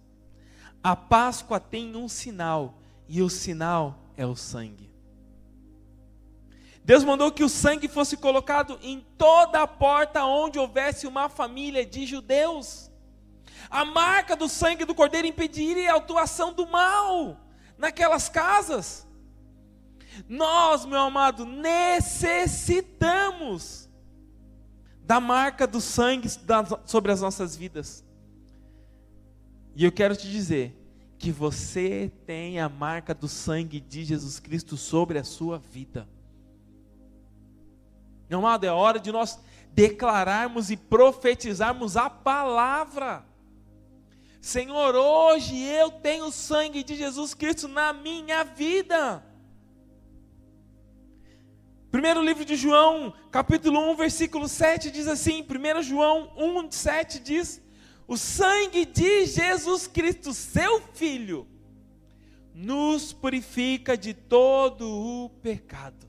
A 0.83 0.95
Páscoa 0.95 1.59
tem 1.59 1.97
um 1.97 2.09
sinal, 2.09 2.79
e 3.09 3.23
o 3.23 3.31
sinal 3.31 3.99
é 4.17 4.27
o 4.27 4.37
sangue. 4.37 4.95
Deus 6.85 7.03
mandou 7.03 7.33
que 7.33 7.43
o 7.43 7.49
sangue 7.49 7.89
fosse 7.89 8.17
colocado 8.17 8.79
em 8.83 9.01
toda 9.17 9.63
a 9.63 9.67
porta 9.67 10.23
onde 10.25 10.59
houvesse 10.59 11.07
uma 11.07 11.31
família 11.31 11.87
de 11.87 12.05
judeus. 12.05 12.91
A 13.71 13.87
marca 13.87 14.37
do 14.37 14.47
sangue 14.49 14.85
do 14.85 14.95
cordeiro 14.95 15.27
impediria 15.27 15.95
a 15.95 15.97
atuação 15.97 16.53
do 16.53 16.67
mal 16.67 17.41
naquelas 17.79 18.29
casas. 18.29 19.09
Nós, 20.29 20.85
meu 20.85 21.01
amado, 21.01 21.47
necessitamos 21.47 23.84
da 25.05 25.21
marca 25.21 25.67
do 25.67 25.81
sangue 25.81 26.29
sobre 26.87 27.13
as 27.13 27.21
nossas 27.21 27.55
vidas. 27.55 28.03
E 29.77 29.85
eu 29.85 29.93
quero 29.93 30.17
te 30.17 30.31
dizer 30.31 30.81
que 31.19 31.31
você 31.31 32.11
tem 32.27 32.59
a 32.59 32.69
marca 32.69 33.15
do 33.15 33.29
sangue 33.29 33.81
de 33.81 34.05
Jesus 34.05 34.41
Cristo 34.41 34.77
sobre 34.77 35.19
a 35.19 35.25
sua 35.25 35.59
vida. 35.59 36.09
Meu 38.29 38.39
amado, 38.39 38.65
é 38.65 38.71
hora 38.71 38.99
de 38.99 39.13
nós 39.13 39.39
declararmos 39.73 40.71
e 40.71 40.77
profetizarmos 40.77 41.97
a 41.97 42.09
palavra. 42.09 43.25
Senhor, 44.41 44.95
hoje 44.95 45.59
eu 45.63 45.91
tenho 45.91 46.27
o 46.27 46.33
sangue 46.33 46.83
de 46.83 46.95
Jesus 46.97 47.35
Cristo 47.35 47.69
na 47.69 47.93
minha 47.93 48.45
vida. 48.45 49.23
Primeiro 51.95 52.21
livro 52.21 52.45
de 52.45 52.57
João, 52.57 53.15
capítulo 53.31 53.79
1, 53.93 53.95
versículo 53.95 54.49
7 54.49 54.91
diz 54.91 55.07
assim: 55.07 55.47
1 55.49 55.83
João 55.85 56.33
1, 56.37 56.69
7 56.69 57.21
diz: 57.21 57.63
O 58.05 58.17
sangue 58.17 58.85
de 58.85 59.27
Jesus 59.27 59.87
Cristo, 59.87 60.35
seu 60.35 60.81
Filho, 60.93 61.47
nos 62.53 63.13
purifica 63.13 63.97
de 63.97 64.13
todo 64.13 64.91
o 64.91 65.31
pecado 65.41 66.05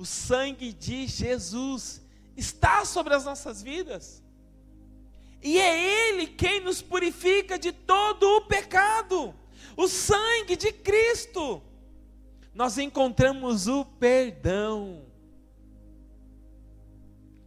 o 0.00 0.06
sangue 0.06 0.72
de 0.72 1.06
Jesus 1.06 2.00
está 2.34 2.86
sobre 2.86 3.12
as 3.12 3.26
nossas 3.26 3.60
vidas. 3.60 4.24
E 5.42 5.58
é 5.58 6.08
Ele 6.08 6.26
quem 6.26 6.58
nos 6.60 6.80
purifica 6.80 7.58
de 7.58 7.70
todo 7.70 8.24
o 8.36 8.40
pecado. 8.46 9.34
O 9.76 9.86
sangue 9.86 10.56
de 10.56 10.72
Cristo. 10.72 11.62
Nós 12.54 12.78
encontramos 12.78 13.66
o 13.66 13.84
perdão. 13.84 15.02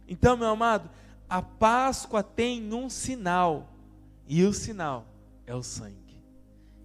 Então, 0.08 0.36
meu 0.36 0.48
amado, 0.48 0.90
a 1.28 1.42
Páscoa 1.42 2.22
tem 2.22 2.72
um 2.72 2.88
sinal. 2.88 3.68
E 4.26 4.42
o 4.44 4.52
sinal 4.52 5.06
é 5.46 5.54
o 5.54 5.62
sangue. 5.62 6.22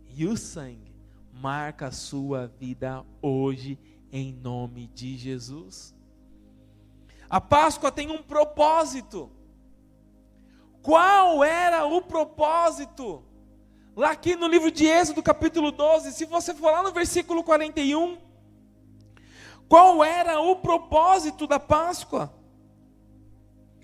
E 0.10 0.26
o 0.26 0.36
sangue 0.36 0.96
marca 1.32 1.88
a 1.88 1.92
sua 1.92 2.48
vida 2.48 3.06
hoje 3.22 3.80
em 4.12 4.34
nome 4.34 4.88
de 4.88 5.18
Jesus. 5.18 5.96
A 7.30 7.40
Páscoa 7.40 7.92
tem 7.92 8.10
um 8.10 8.22
propósito. 8.22 9.30
Qual 10.82 11.44
era 11.44 11.86
o 11.86 12.02
propósito? 12.02 13.24
Lá 14.00 14.12
aqui 14.12 14.34
no 14.34 14.48
livro 14.48 14.72
de 14.72 14.86
Êxodo, 14.86 15.22
capítulo 15.22 15.74
12, 15.74 16.14
se 16.14 16.24
você 16.24 16.54
for 16.54 16.72
lá 16.72 16.82
no 16.82 16.94
versículo 16.94 17.44
41, 17.44 18.18
qual 19.68 20.02
era 20.02 20.40
o 20.40 20.56
propósito 20.56 21.46
da 21.46 21.60
Páscoa? 21.60 22.34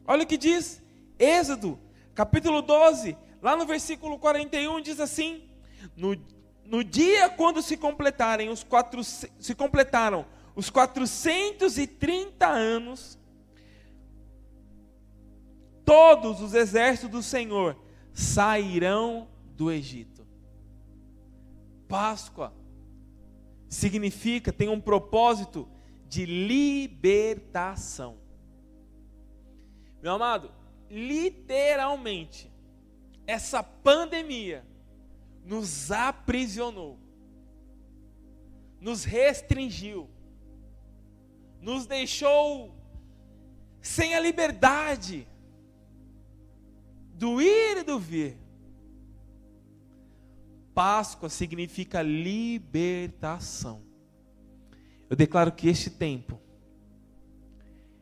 Olha 0.08 0.24
o 0.24 0.26
que 0.26 0.38
diz 0.38 0.82
Êxodo, 1.20 1.78
capítulo 2.14 2.62
12, 2.62 3.18
lá 3.42 3.58
no 3.58 3.66
versículo 3.66 4.18
41, 4.18 4.80
diz 4.80 5.02
assim: 5.02 5.44
No, 5.98 6.16
no 6.64 6.82
dia 6.82 7.28
quando 7.28 7.62
se 7.62 7.76
completarem 7.76 8.48
os 8.48 8.64
quatro, 8.64 9.04
se 9.04 9.54
completaram 9.54 10.26
os 10.56 10.70
430 10.70 12.48
anos, 12.48 13.20
todos 15.84 16.40
os 16.40 16.54
exércitos 16.54 17.10
do 17.10 17.22
Senhor 17.22 17.76
sairão 18.14 19.35
do 19.56 19.72
Egito. 19.72 20.26
Páscoa 21.88 22.54
significa, 23.70 24.52
tem 24.52 24.70
um 24.70 24.82
propósito 24.82 25.68
de 26.08 26.26
libertação. 26.26 28.18
Meu 30.02 30.14
amado, 30.14 30.52
literalmente, 30.90 32.52
essa 33.26 33.64
pandemia 33.64 34.66
nos 35.44 35.92
aprisionou, 35.92 37.00
nos 38.80 39.04
restringiu, 39.04 40.10
nos 41.60 41.86
deixou 41.86 42.76
sem 43.82 44.16
a 44.16 44.20
liberdade 44.20 45.28
do 47.14 47.42
ir 47.42 47.78
e 47.78 47.84
do 47.84 48.00
vir. 48.00 48.45
Páscoa 50.76 51.30
significa 51.30 52.02
libertação. 52.02 53.82
Eu 55.10 55.16
declaro 55.16 55.54
que 55.54 55.70
este 55.70 55.90
tempo 55.90 56.38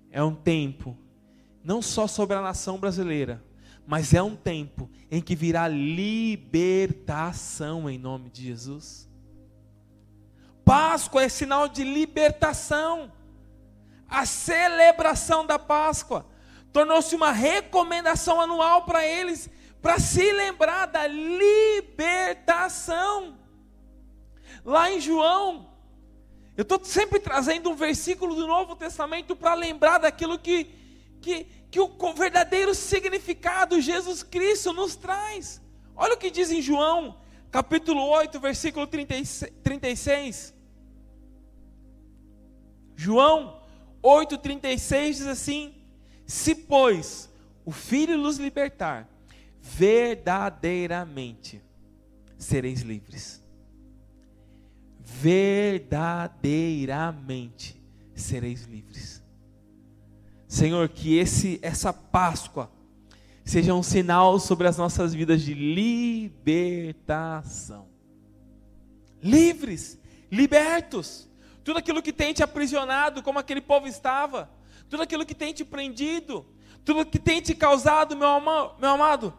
é 0.10 0.24
um 0.24 0.34
tempo 0.34 0.98
não 1.64 1.84
só 1.84 2.08
sobre 2.08 2.36
a 2.36 2.42
nação 2.42 2.80
brasileira, 2.80 3.44
mas 3.86 4.14
é 4.14 4.24
um 4.24 4.36
tempo 4.36 4.90
em 5.12 5.22
que 5.22 5.36
virá 5.36 5.68
libertação 5.68 6.70
em 7.90 8.00
nome 8.00 8.30
de 8.32 8.44
Jesus. 8.44 9.08
Páscoa 10.66 11.24
é 11.24 11.30
sinal 11.30 11.68
de 11.68 11.84
libertação. 11.84 13.12
A 14.08 14.26
celebração 14.26 15.46
da 15.46 15.60
Páscoa 15.60 16.26
tornou-se 16.72 17.16
uma 17.16 17.32
recomendação 17.32 18.42
anual 18.42 18.84
para 18.84 19.06
eles, 19.06 19.48
para 19.84 20.00
se 20.00 20.32
lembrar 20.32 20.88
da 20.88 21.06
libertação. 21.06 22.18
Lá 24.64 24.90
em 24.90 25.02
João, 25.02 25.70
eu 26.56 26.62
estou 26.62 26.82
sempre 26.86 27.20
trazendo 27.20 27.70
um 27.70 27.76
versículo 27.76 28.34
do 28.34 28.48
Novo 28.48 28.78
Testamento 28.78 29.36
para 29.36 29.54
lembrar 29.56 29.98
daquilo 29.98 30.40
que, 30.40 30.70
que, 31.22 31.44
que 31.70 31.82
o 31.82 32.14
verdadeiro 32.16 32.74
significado 32.74 33.82
Jesus 33.82 34.24
Cristo 34.24 34.72
nos 34.72 34.96
traz. 34.96 35.62
Olha 35.98 36.14
o 36.14 36.18
que 36.18 36.32
diz 36.32 36.50
em 36.50 36.62
João, 36.62 37.20
capítulo 37.52 38.08
8, 38.08 38.40
versículo 38.40 38.88
36. 38.88 40.54
João 42.96 43.62
8,36 44.02 45.08
diz 45.08 45.28
assim: 45.28 45.76
Se, 46.26 46.56
pois, 46.56 47.30
o 47.66 47.72
Filho 47.74 48.18
nos 48.18 48.38
libertar, 48.38 49.10
verdadeiramente 49.64 51.64
sereis 52.38 52.82
livres. 52.82 53.42
Verdadeiramente 55.00 57.82
sereis 58.14 58.66
livres. 58.66 59.24
Senhor, 60.48 60.90
que 60.90 61.18
esse 61.18 61.58
essa 61.62 61.94
Páscoa 61.94 62.70
seja 63.46 63.74
um 63.74 63.82
sinal 63.82 64.38
sobre 64.40 64.68
as 64.68 64.78
nossas 64.78 65.14
vidas 65.14 65.42
de 65.42 65.54
libertação. 65.54 67.88
Livres, 69.22 69.98
libertos. 70.30 71.30
Tudo 71.64 71.80
aquilo 71.80 72.02
que 72.02 72.12
tem 72.12 72.34
te 72.34 72.44
aprisionado, 72.44 73.24
como 73.24 73.40
aquele 73.40 73.62
povo 73.62 73.88
estava, 73.88 74.52
tudo 74.90 75.04
aquilo 75.04 75.26
que 75.26 75.34
tem 75.34 75.54
te 75.54 75.64
prendido, 75.64 76.46
tudo 76.84 77.06
que 77.06 77.18
tem 77.18 77.42
te 77.42 77.56
causado, 77.56 78.18
meu, 78.18 78.28
meu 78.78 78.90
amado, 78.90 79.34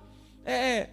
é, 0.44 0.90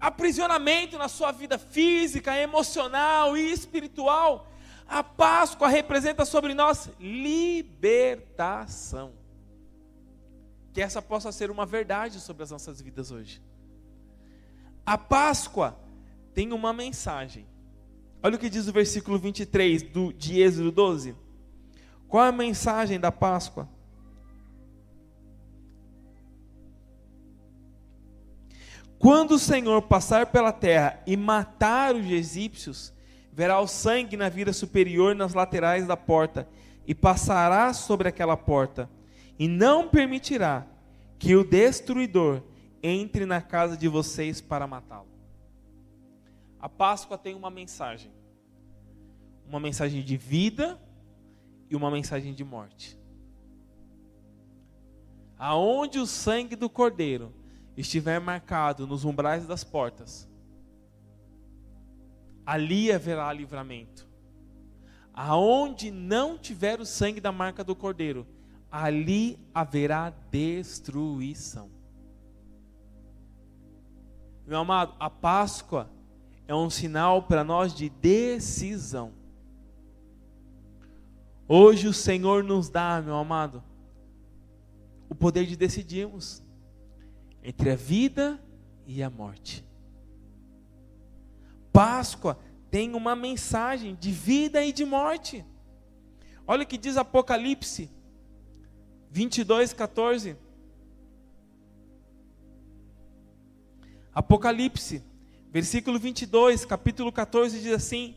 aprisionamento 0.00 0.98
na 0.98 1.08
sua 1.08 1.32
vida 1.32 1.58
física, 1.58 2.36
emocional 2.36 3.36
e 3.36 3.52
espiritual. 3.52 4.48
A 4.88 5.02
Páscoa 5.02 5.68
representa 5.68 6.24
sobre 6.24 6.54
nós 6.54 6.88
libertação 7.00 8.06
que 10.72 10.82
essa 10.82 11.00
possa 11.00 11.32
ser 11.32 11.50
uma 11.50 11.64
verdade 11.64 12.20
sobre 12.20 12.42
as 12.42 12.50
nossas 12.50 12.82
vidas 12.82 13.10
hoje. 13.10 13.42
A 14.84 14.98
Páscoa 14.98 15.74
tem 16.34 16.52
uma 16.52 16.70
mensagem. 16.72 17.46
Olha 18.22 18.36
o 18.36 18.38
que 18.38 18.50
diz 18.50 18.68
o 18.68 18.72
versículo 18.72 19.18
23 19.18 19.82
do, 19.84 20.12
de 20.12 20.38
Êxodo 20.38 20.70
12. 20.70 21.16
Qual 22.06 22.24
é 22.24 22.28
a 22.28 22.32
mensagem 22.32 23.00
da 23.00 23.10
Páscoa? 23.10 23.66
Quando 29.06 29.36
o 29.36 29.38
Senhor 29.38 29.82
passar 29.82 30.26
pela 30.32 30.50
terra 30.50 31.00
e 31.06 31.16
matar 31.16 31.94
os 31.94 32.04
egípcios, 32.06 32.92
verá 33.32 33.60
o 33.60 33.66
sangue 33.68 34.16
na 34.16 34.28
vida 34.28 34.52
superior 34.52 35.14
nas 35.14 35.32
laterais 35.32 35.86
da 35.86 35.96
porta 35.96 36.48
e 36.84 36.92
passará 36.92 37.72
sobre 37.72 38.08
aquela 38.08 38.36
porta 38.36 38.90
e 39.38 39.46
não 39.46 39.88
permitirá 39.88 40.66
que 41.20 41.36
o 41.36 41.44
destruidor 41.44 42.42
entre 42.82 43.24
na 43.24 43.40
casa 43.40 43.76
de 43.76 43.86
vocês 43.86 44.40
para 44.40 44.66
matá-lo. 44.66 45.06
A 46.58 46.68
Páscoa 46.68 47.16
tem 47.16 47.36
uma 47.36 47.48
mensagem: 47.48 48.10
uma 49.46 49.60
mensagem 49.60 50.02
de 50.02 50.16
vida 50.16 50.80
e 51.70 51.76
uma 51.76 51.92
mensagem 51.92 52.34
de 52.34 52.42
morte. 52.42 52.98
Aonde 55.38 56.00
o 56.00 56.06
sangue 56.06 56.56
do 56.56 56.68
cordeiro 56.68 57.32
estiver 57.76 58.20
marcado 58.20 58.86
nos 58.86 59.04
umbrais 59.04 59.46
das 59.46 59.62
portas, 59.62 60.28
ali 62.44 62.90
haverá 62.90 63.32
livramento. 63.32 64.06
Aonde 65.12 65.90
não 65.90 66.38
tiver 66.38 66.80
o 66.80 66.86
sangue 66.86 67.20
da 67.20 67.32
marca 67.32 67.64
do 67.64 67.74
cordeiro, 67.74 68.26
ali 68.70 69.38
haverá 69.54 70.10
destruição. 70.30 71.70
Meu 74.46 74.58
amado, 74.58 74.94
a 75.00 75.10
Páscoa 75.10 75.90
é 76.46 76.54
um 76.54 76.70
sinal 76.70 77.22
para 77.22 77.42
nós 77.42 77.74
de 77.74 77.88
decisão. 77.88 79.12
Hoje 81.48 81.88
o 81.88 81.92
Senhor 81.92 82.44
nos 82.44 82.68
dá, 82.68 83.00
meu 83.02 83.16
amado, 83.16 83.62
o 85.08 85.14
poder 85.14 85.46
de 85.46 85.56
decidirmos 85.56 86.45
entre 87.46 87.70
a 87.70 87.76
vida 87.76 88.42
e 88.88 89.04
a 89.04 89.08
morte. 89.08 89.64
Páscoa 91.72 92.36
tem 92.72 92.92
uma 92.92 93.14
mensagem 93.14 93.94
de 93.94 94.10
vida 94.10 94.64
e 94.64 94.72
de 94.72 94.84
morte. 94.84 95.46
Olha 96.44 96.64
o 96.64 96.66
que 96.66 96.76
diz 96.76 96.96
Apocalipse 96.96 97.88
22, 99.12 99.72
14. 99.72 100.36
Apocalipse, 104.12 105.04
versículo 105.52 106.00
22, 106.00 106.64
capítulo 106.64 107.12
14, 107.12 107.60
diz 107.60 107.72
assim: 107.72 108.16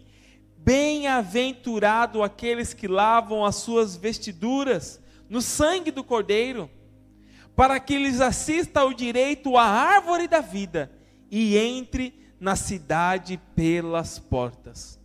Bem-aventurado 0.57 2.23
aqueles 2.23 2.73
que 2.73 2.87
lavam 2.87 3.45
as 3.45 3.57
suas 3.57 3.95
vestiduras 3.95 4.99
no 5.29 5.39
sangue 5.39 5.91
do 5.91 6.03
Cordeiro, 6.03 6.67
para 7.59 7.77
que 7.77 7.97
lhes 7.97 8.21
assista 8.21 8.85
o 8.85 8.93
direito 8.93 9.57
à 9.57 9.65
árvore 9.65 10.29
da 10.29 10.39
vida 10.39 10.89
e 11.29 11.57
entre 11.57 12.33
na 12.39 12.55
cidade 12.55 13.35
pelas 13.53 14.17
portas. 14.17 14.97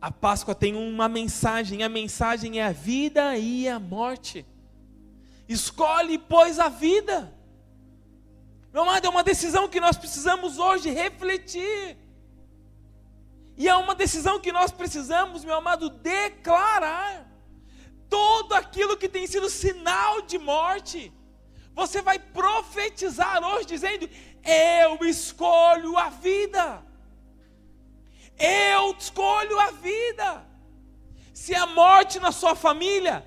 A 0.00 0.12
Páscoa 0.12 0.54
tem 0.54 0.76
uma 0.76 1.08
mensagem, 1.08 1.82
a 1.82 1.88
mensagem 1.88 2.60
é 2.60 2.66
a 2.66 2.70
vida 2.70 3.36
e 3.36 3.68
a 3.68 3.80
morte. 3.80 4.46
Escolhe, 5.48 6.18
pois, 6.18 6.60
a 6.60 6.68
vida. 6.68 7.34
Meu 8.72 8.82
amado, 8.82 9.04
é 9.04 9.10
uma 9.10 9.24
decisão 9.24 9.68
que 9.68 9.80
nós 9.80 9.96
precisamos 9.96 10.56
hoje 10.56 10.88
refletir. 10.88 11.96
E 13.56 13.66
é 13.66 13.74
uma 13.74 13.96
decisão 13.96 14.38
que 14.38 14.52
nós 14.52 14.70
precisamos, 14.70 15.44
meu 15.44 15.56
amado, 15.56 15.90
declarar. 15.90 17.27
Todo 18.08 18.54
aquilo 18.54 18.96
que 18.96 19.08
tem 19.08 19.26
sido 19.26 19.50
sinal 19.50 20.22
de 20.22 20.38
morte, 20.38 21.12
você 21.74 22.00
vai 22.02 22.18
profetizar 22.18 23.42
hoje, 23.44 23.66
dizendo: 23.66 24.08
Eu 24.44 25.04
escolho 25.06 25.96
a 25.96 26.08
vida. 26.08 26.82
Eu 28.38 28.96
escolho 28.98 29.58
a 29.60 29.70
vida. 29.70 30.46
Se 31.32 31.54
a 31.54 31.66
morte 31.66 32.18
na 32.18 32.32
sua 32.32 32.54
família, 32.54 33.24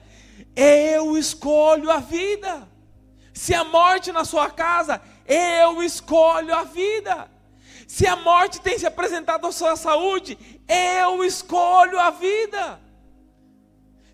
eu 0.55 1.17
escolho 1.17 1.89
a 1.91 1.99
vida. 1.99 2.67
Se 3.33 3.53
a 3.53 3.63
morte 3.63 4.11
na 4.11 4.25
sua 4.25 4.49
casa, 4.49 5.01
eu 5.25 5.81
escolho 5.81 6.53
a 6.53 6.63
vida. 6.63 7.29
Se 7.87 8.07
a 8.07 8.15
morte 8.15 8.61
tem 8.61 8.77
se 8.77 8.85
apresentado 8.85 9.45
à 9.47 9.51
sua 9.51 9.75
saúde, 9.75 10.37
eu 10.67 11.23
escolho 11.23 11.99
a 11.99 12.09
vida. 12.09 12.79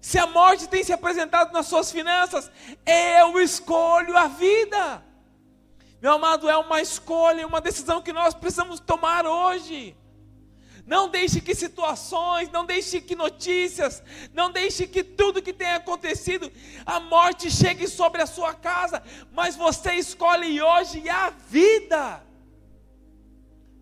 Se 0.07 0.17
a 0.17 0.25
morte 0.25 0.69
tem 0.69 0.85
se 0.85 0.93
apresentado 0.93 1.51
nas 1.51 1.67
suas 1.67 1.91
finanças, 1.91 2.49
eu 2.85 3.41
escolho 3.41 4.15
a 4.15 4.25
vida. 4.27 5.03
Meu 6.01 6.13
amado, 6.13 6.49
é 6.49 6.55
uma 6.55 6.81
escolha, 6.81 7.45
uma 7.45 7.59
decisão 7.59 8.01
que 8.01 8.13
nós 8.13 8.33
precisamos 8.33 8.79
tomar 8.79 9.25
hoje. 9.25 9.97
Não 10.85 11.09
deixe 11.09 11.41
que 11.41 11.53
situações, 11.53 12.49
não 12.49 12.65
deixe 12.65 13.01
que 13.01 13.17
notícias, 13.17 14.01
não 14.33 14.49
deixe 14.49 14.87
que 14.87 15.03
tudo 15.03 15.41
que 15.41 15.51
tenha 15.51 15.75
acontecido, 15.75 16.49
a 16.85 17.01
morte 17.01 17.51
chegue 17.51 17.85
sobre 17.85 18.21
a 18.21 18.25
sua 18.25 18.53
casa, 18.53 19.03
mas 19.33 19.57
você 19.57 19.95
escolhe 19.95 20.61
hoje 20.61 21.09
a 21.09 21.31
vida. 21.31 22.23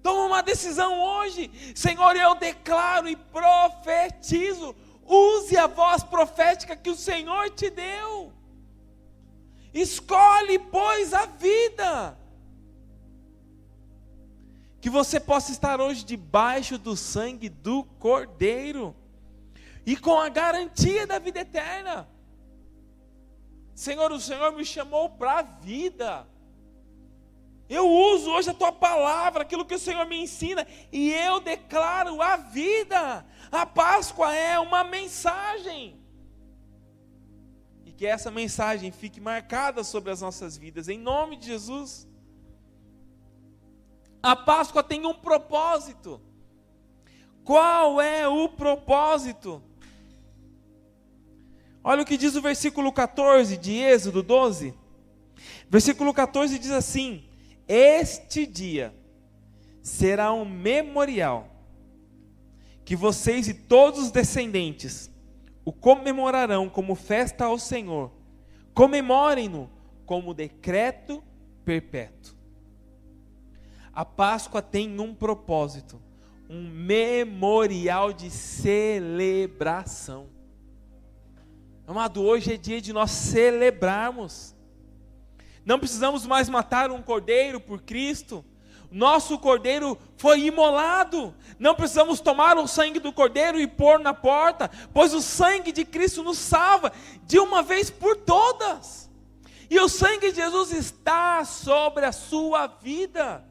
Toma 0.01 0.25
uma 0.25 0.41
decisão 0.41 0.99
hoje, 0.99 1.51
Senhor, 1.75 2.15
eu 2.15 2.33
declaro 2.33 3.07
e 3.07 3.15
profetizo. 3.15 4.75
Use 5.05 5.55
a 5.55 5.67
voz 5.67 6.03
profética 6.03 6.75
que 6.75 6.89
o 6.89 6.95
Senhor 6.95 7.49
te 7.51 7.69
deu. 7.69 8.33
Escolhe, 9.73 10.57
pois, 10.57 11.13
a 11.13 11.25
vida 11.25 12.17
que 14.85 14.89
você 14.89 15.19
possa 15.19 15.51
estar 15.51 15.81
hoje 15.81 16.05
debaixo 16.05 16.77
do 16.77 16.95
sangue 16.95 17.49
do 17.49 17.83
Cordeiro 17.83 18.95
e 19.85 19.97
com 19.97 20.19
a 20.19 20.29
garantia 20.29 21.07
da 21.07 21.17
vida 21.17 21.39
eterna. 21.39 22.07
Senhor, 23.73 24.11
o 24.11 24.19
Senhor 24.19 24.51
me 24.53 24.63
chamou 24.63 25.09
para 25.09 25.39
a 25.39 25.41
vida. 25.41 26.27
Eu 27.67 27.89
uso 27.89 28.30
hoje 28.30 28.49
a 28.49 28.54
tua 28.54 28.71
palavra, 28.71 29.41
aquilo 29.41 29.65
que 29.65 29.73
o 29.73 29.80
Senhor 29.80 30.06
me 30.06 30.21
ensina, 30.21 30.67
e 30.91 31.12
eu 31.12 31.39
declaro 31.39 32.21
a 32.21 32.38
vida. 32.38 33.25
A 33.51 33.65
Páscoa 33.65 34.34
é 34.34 34.60
uma 34.60 34.84
mensagem. 34.84 35.99
E 37.84 37.91
que 37.91 38.06
essa 38.06 38.30
mensagem 38.30 38.91
fique 38.91 39.19
marcada 39.19 39.84
sobre 39.84 40.12
as 40.12 40.21
nossas 40.21 40.56
vidas, 40.56 40.88
em 40.88 40.99
nome 40.99 41.38
de 41.38 41.47
Jesus. 41.47 42.08
A 44.21 44.36
Páscoa 44.36 44.84
tem 44.84 45.06
um 45.06 45.13
propósito. 45.13 46.21
Qual 47.43 47.99
é 47.99 48.28
o 48.28 48.47
propósito? 48.49 49.62
Olha 51.84 52.01
o 52.01 52.06
que 52.06 52.17
diz 52.17 52.36
o 52.36 52.41
versículo 52.41 52.91
14 52.91 53.58
de 53.58 53.73
Êxodo 53.73 54.21
12. 54.21 54.73
Versículo 55.69 56.13
14 56.13 56.58
diz 56.58 56.71
assim: 56.71 57.24
Este 57.67 58.45
dia 58.45 58.93
será 59.82 60.34
um 60.34 60.45
memorial 60.45 61.49
que 62.84 62.95
vocês 62.95 63.47
e 63.47 63.54
todos 63.54 63.99
os 63.99 64.12
descendentes 64.12 65.10
o 65.63 65.73
comemorarão 65.73 66.69
como 66.69 66.93
festa 66.93 67.45
ao 67.45 67.58
Senhor. 67.58 68.12
Comemorem-no 68.73 69.69
como 70.06 70.34
decreto 70.34 71.23
perpétuo. 71.65 72.36
A 73.91 74.06
Páscoa 74.06 74.62
tem 74.62 74.99
um 74.99 75.15
propósito, 75.15 75.99
um 76.49 76.69
memorial 76.69 78.13
de 78.13 78.30
celebração. 78.30 80.28
Amado, 81.88 82.21
hoje 82.21 82.54
é 82.54 82.58
dia 82.58 82.80
de 82.82 82.93
nós 82.93 83.12
celebrarmos. 83.12 84.54
Não 85.65 85.80
precisamos 85.80 86.25
mais 86.25 86.47
matar 86.47 86.91
um 86.91 87.01
cordeiro 87.01 87.60
por 87.60 87.82
Cristo. 87.82 88.45
Nosso 88.91 89.38
cordeiro 89.39 89.97
foi 90.15 90.41
imolado. 90.41 91.34
Não 91.58 91.73
precisamos 91.73 92.19
tomar 92.19 92.58
o 92.58 92.67
sangue 92.67 92.99
do 92.99 93.12
cordeiro 93.12 93.60
e 93.60 93.65
pôr 93.65 93.99
na 93.99 94.13
porta, 94.13 94.69
pois 94.93 95.13
o 95.13 95.21
sangue 95.21 95.71
de 95.71 95.84
Cristo 95.84 96.23
nos 96.23 96.38
salva 96.38 96.93
de 97.23 97.39
uma 97.39 97.63
vez 97.63 97.89
por 97.89 98.15
todas. 98.15 99.10
E 99.69 99.80
o 99.80 99.89
sangue 99.89 100.32
de 100.32 100.36
Jesus 100.36 100.71
está 100.71 101.43
sobre 101.43 102.06
a 102.06 102.12
sua 102.12 102.67
vida. 102.67 103.43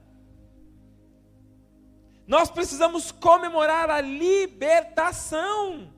Nós 2.26 2.48
precisamos 2.50 3.10
comemorar 3.10 3.90
a 3.90 4.00
libertação. 4.00 5.92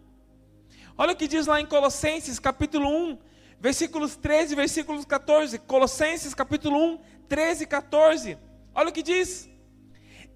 Olha 0.99 1.13
o 1.13 1.17
que 1.17 1.29
diz 1.29 1.47
lá 1.47 1.61
em 1.61 1.67
Colossenses, 1.67 2.39
capítulo 2.39 2.89
1, 2.89 3.19
versículos 3.67 4.15
13 4.15 4.53
e 4.53 4.57
versículos 4.57 5.05
14. 5.05 5.59
Colossenses, 5.59 6.33
capítulo 6.33 6.79
1, 6.79 6.99
13 7.29 7.65
e 7.65 7.67
14. 7.67 8.39
Olha 8.73 8.91
o 8.91 8.93
que 8.93 9.03
diz. 9.03 9.51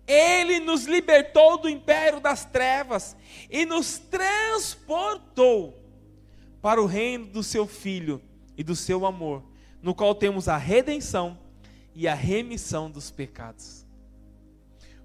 Ele 0.04 0.58
nos 0.58 0.86
libertou 0.86 1.56
do 1.56 1.68
império 1.68 2.18
das 2.18 2.44
trevas 2.44 3.16
e 3.48 3.64
nos 3.64 4.00
transportou 4.00 5.80
para 6.60 6.82
o 6.82 6.86
reino 6.86 7.26
do 7.26 7.40
seu 7.40 7.68
Filho 7.68 8.20
e 8.56 8.64
do 8.64 8.74
seu 8.74 9.06
amor, 9.06 9.44
no 9.80 9.94
qual 9.94 10.12
temos 10.12 10.48
a 10.48 10.56
redenção 10.56 11.38
e 11.94 12.08
a 12.08 12.14
remissão 12.14 12.90
dos 12.90 13.12
pecados 13.12 13.86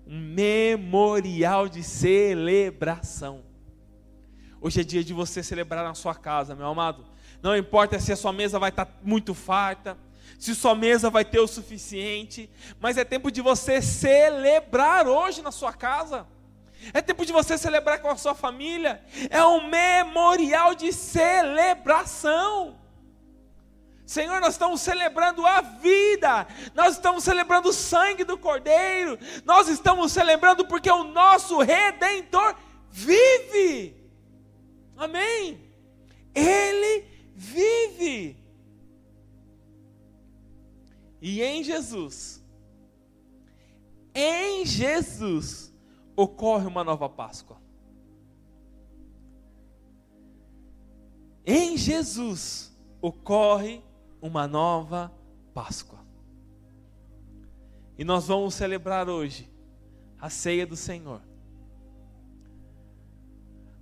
um 0.08 0.20
memorial 0.20 1.68
de 1.68 1.82
celebração. 1.82 3.44
Hoje 4.62 4.82
é 4.82 4.84
dia 4.84 5.04
de 5.04 5.14
você 5.14 5.42
celebrar 5.42 5.84
na 5.84 5.96
sua 5.96 6.14
casa, 6.14 6.56
meu 6.56 6.68
amado. 6.68 7.15
Não 7.46 7.56
importa 7.56 8.00
se 8.00 8.12
a 8.12 8.16
sua 8.16 8.34
mesa 8.34 8.58
vai 8.58 8.72
estar 8.72 8.88
muito 9.04 9.36
farta, 9.36 9.96
se 10.40 10.56
sua 10.56 10.74
mesa 10.74 11.12
vai 11.12 11.24
ter 11.24 11.40
o 11.40 11.46
suficiente, 11.46 12.50
mas 12.80 12.98
é 12.98 13.06
tempo 13.06 13.30
de 13.30 13.40
você 13.40 13.84
celebrar 13.84 15.08
hoje 15.08 15.44
na 15.44 15.52
sua 15.52 15.72
casa. 15.72 16.26
É 16.92 17.04
tempo 17.04 17.24
de 17.24 17.32
você 17.32 17.56
celebrar 17.56 18.02
com 18.02 18.10
a 18.10 18.18
sua 18.18 18.34
família. 18.34 19.00
É 19.30 19.46
um 19.46 19.68
memorial 19.68 20.74
de 20.74 20.92
celebração. 20.92 22.80
Senhor, 24.08 24.42
nós 24.42 24.56
estamos 24.56 24.82
celebrando 24.82 25.46
a 25.46 25.62
vida, 25.62 26.48
nós 26.74 26.96
estamos 26.96 27.24
celebrando 27.24 27.70
o 27.70 27.74
sangue 27.74 28.24
do 28.24 28.40
Cordeiro, 28.40 29.20
nós 29.46 29.68
estamos 29.68 30.12
celebrando 30.12 30.66
porque 30.66 30.90
o 30.90 31.04
nosso 31.04 31.60
Redentor 31.60 32.56
vive. 32.90 33.96
Amém? 34.98 35.62
Ele 36.34 37.15
vive. 37.36 38.38
E 41.22 41.42
em 41.42 41.64
Jesus, 41.64 42.44
em 44.14 44.66
Jesus, 44.66 45.74
ocorre 46.16 46.66
uma 46.66 46.84
nova 46.84 47.10
Páscoa. 47.10 47.62
Em 51.46 51.78
Jesus 51.78 52.76
ocorre 53.02 53.84
uma 54.22 54.48
nova 54.48 55.14
Páscoa. 55.54 56.00
E 57.98 58.04
nós 58.04 58.28
vamos 58.28 58.56
celebrar 58.56 59.10
hoje 59.10 59.50
a 60.20 60.30
ceia 60.30 60.66
do 60.66 60.76
Senhor. 60.76 61.22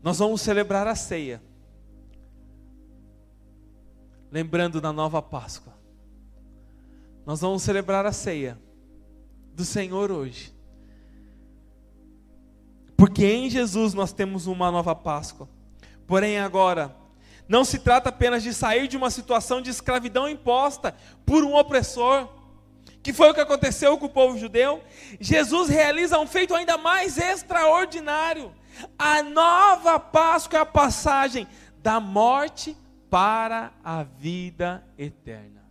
Nós 0.01 0.19
vamos 0.19 0.41
celebrar 0.41 0.87
a 0.87 0.95
ceia, 0.95 1.41
lembrando 4.33 4.81
da 4.81 4.91
nova 4.91 5.21
Páscoa. 5.21 5.71
Nós 7.23 7.41
vamos 7.41 7.61
celebrar 7.61 8.03
a 8.03 8.11
ceia 8.11 8.57
do 9.53 9.63
Senhor 9.63 10.11
hoje. 10.11 10.51
Porque 12.97 13.23
em 13.23 13.47
Jesus 13.47 13.93
nós 13.93 14.11
temos 14.11 14.47
uma 14.47 14.71
nova 14.71 14.95
Páscoa. 14.95 15.47
Porém, 16.07 16.39
agora, 16.39 16.95
não 17.47 17.63
se 17.63 17.77
trata 17.77 18.09
apenas 18.09 18.41
de 18.41 18.55
sair 18.55 18.87
de 18.87 18.97
uma 18.97 19.11
situação 19.11 19.61
de 19.61 19.69
escravidão 19.69 20.27
imposta 20.27 20.95
por 21.23 21.43
um 21.43 21.55
opressor, 21.55 22.27
que 23.03 23.13
foi 23.13 23.29
o 23.29 23.35
que 23.35 23.41
aconteceu 23.41 23.99
com 23.99 24.07
o 24.07 24.09
povo 24.09 24.35
judeu. 24.39 24.81
Jesus 25.19 25.69
realiza 25.69 26.17
um 26.17 26.25
feito 26.25 26.55
ainda 26.55 26.75
mais 26.75 27.19
extraordinário. 27.19 28.51
A 28.97 29.21
nova 29.21 29.99
Páscoa 29.99 30.57
é 30.57 30.61
a 30.63 30.65
passagem 30.65 31.47
da 31.83 31.99
morte 31.99 32.75
para 33.13 33.71
a 33.83 34.01
vida 34.01 34.83
eterna. 34.97 35.63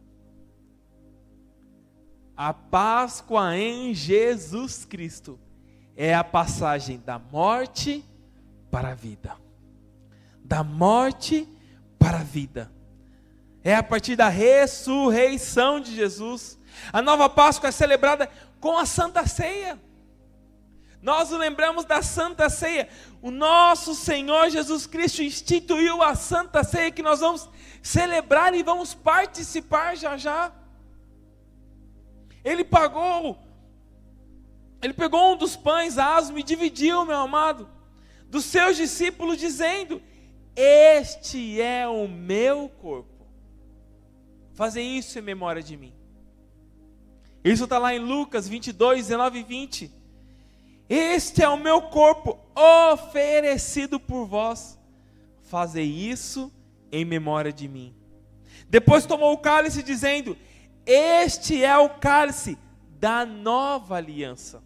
A 2.36 2.54
Páscoa 2.54 3.56
em 3.56 3.92
Jesus 3.92 4.84
Cristo 4.84 5.40
é 5.96 6.14
a 6.14 6.22
passagem 6.22 7.02
da 7.04 7.18
morte 7.18 8.08
para 8.70 8.90
a 8.90 8.94
vida. 8.94 9.36
Da 10.44 10.62
morte 10.62 11.48
para 11.98 12.20
a 12.20 12.22
vida. 12.22 12.70
É 13.64 13.74
a 13.74 13.82
partir 13.82 14.14
da 14.14 14.28
ressurreição 14.28 15.80
de 15.80 15.96
Jesus. 15.96 16.56
A 16.92 17.02
nova 17.02 17.28
Páscoa 17.28 17.70
é 17.70 17.72
celebrada 17.72 18.30
com 18.60 18.78
a 18.78 18.86
Santa 18.86 19.26
Ceia. 19.26 19.80
Nós 21.02 21.32
o 21.32 21.36
lembramos 21.36 21.84
da 21.84 22.00
Santa 22.00 22.48
Ceia. 22.48 22.88
O 23.20 23.30
nosso 23.30 23.92
Senhor 23.92 24.48
Jesus 24.50 24.86
Cristo 24.86 25.20
instituiu 25.20 26.00
a 26.00 26.14
Santa 26.14 26.62
Ceia 26.62 26.92
que 26.92 27.02
nós 27.02 27.18
vamos 27.18 27.48
celebrar 27.82 28.54
e 28.54 28.62
vamos 28.62 28.94
participar 28.94 29.96
já 29.96 30.16
já. 30.16 30.52
Ele 32.44 32.64
pagou 32.64 33.36
Ele 34.80 34.92
pegou 34.92 35.32
um 35.32 35.36
dos 35.36 35.56
pães 35.56 35.98
asmo 35.98 36.38
e 36.38 36.42
dividiu, 36.42 37.04
meu 37.04 37.18
amado, 37.18 37.68
dos 38.28 38.44
seus 38.44 38.76
discípulos, 38.76 39.38
dizendo: 39.38 40.00
Este 40.54 41.60
é 41.60 41.86
o 41.88 42.06
meu 42.06 42.68
corpo. 42.68 43.26
Fazer 44.54 44.82
isso 44.82 45.18
em 45.18 45.22
memória 45.22 45.62
de 45.62 45.76
mim. 45.76 45.92
Isso 47.44 47.64
está 47.64 47.78
lá 47.78 47.92
em 47.92 47.98
Lucas 47.98 48.48
22, 48.48 49.08
19 49.08 49.38
e 49.40 49.42
20. 49.42 50.01
Este 50.88 51.42
é 51.42 51.48
o 51.48 51.56
meu 51.56 51.82
corpo 51.82 52.38
oferecido 52.92 53.98
por 53.98 54.26
vós. 54.26 54.78
Fazei 55.42 55.86
isso 55.86 56.52
em 56.90 57.04
memória 57.04 57.52
de 57.52 57.68
mim. 57.68 57.94
Depois 58.68 59.06
tomou 59.06 59.32
o 59.32 59.38
cálice, 59.38 59.82
dizendo: 59.82 60.36
Este 60.84 61.64
é 61.64 61.76
o 61.76 61.88
cálice 61.88 62.58
da 62.98 63.24
nova 63.24 63.96
aliança 63.96 64.62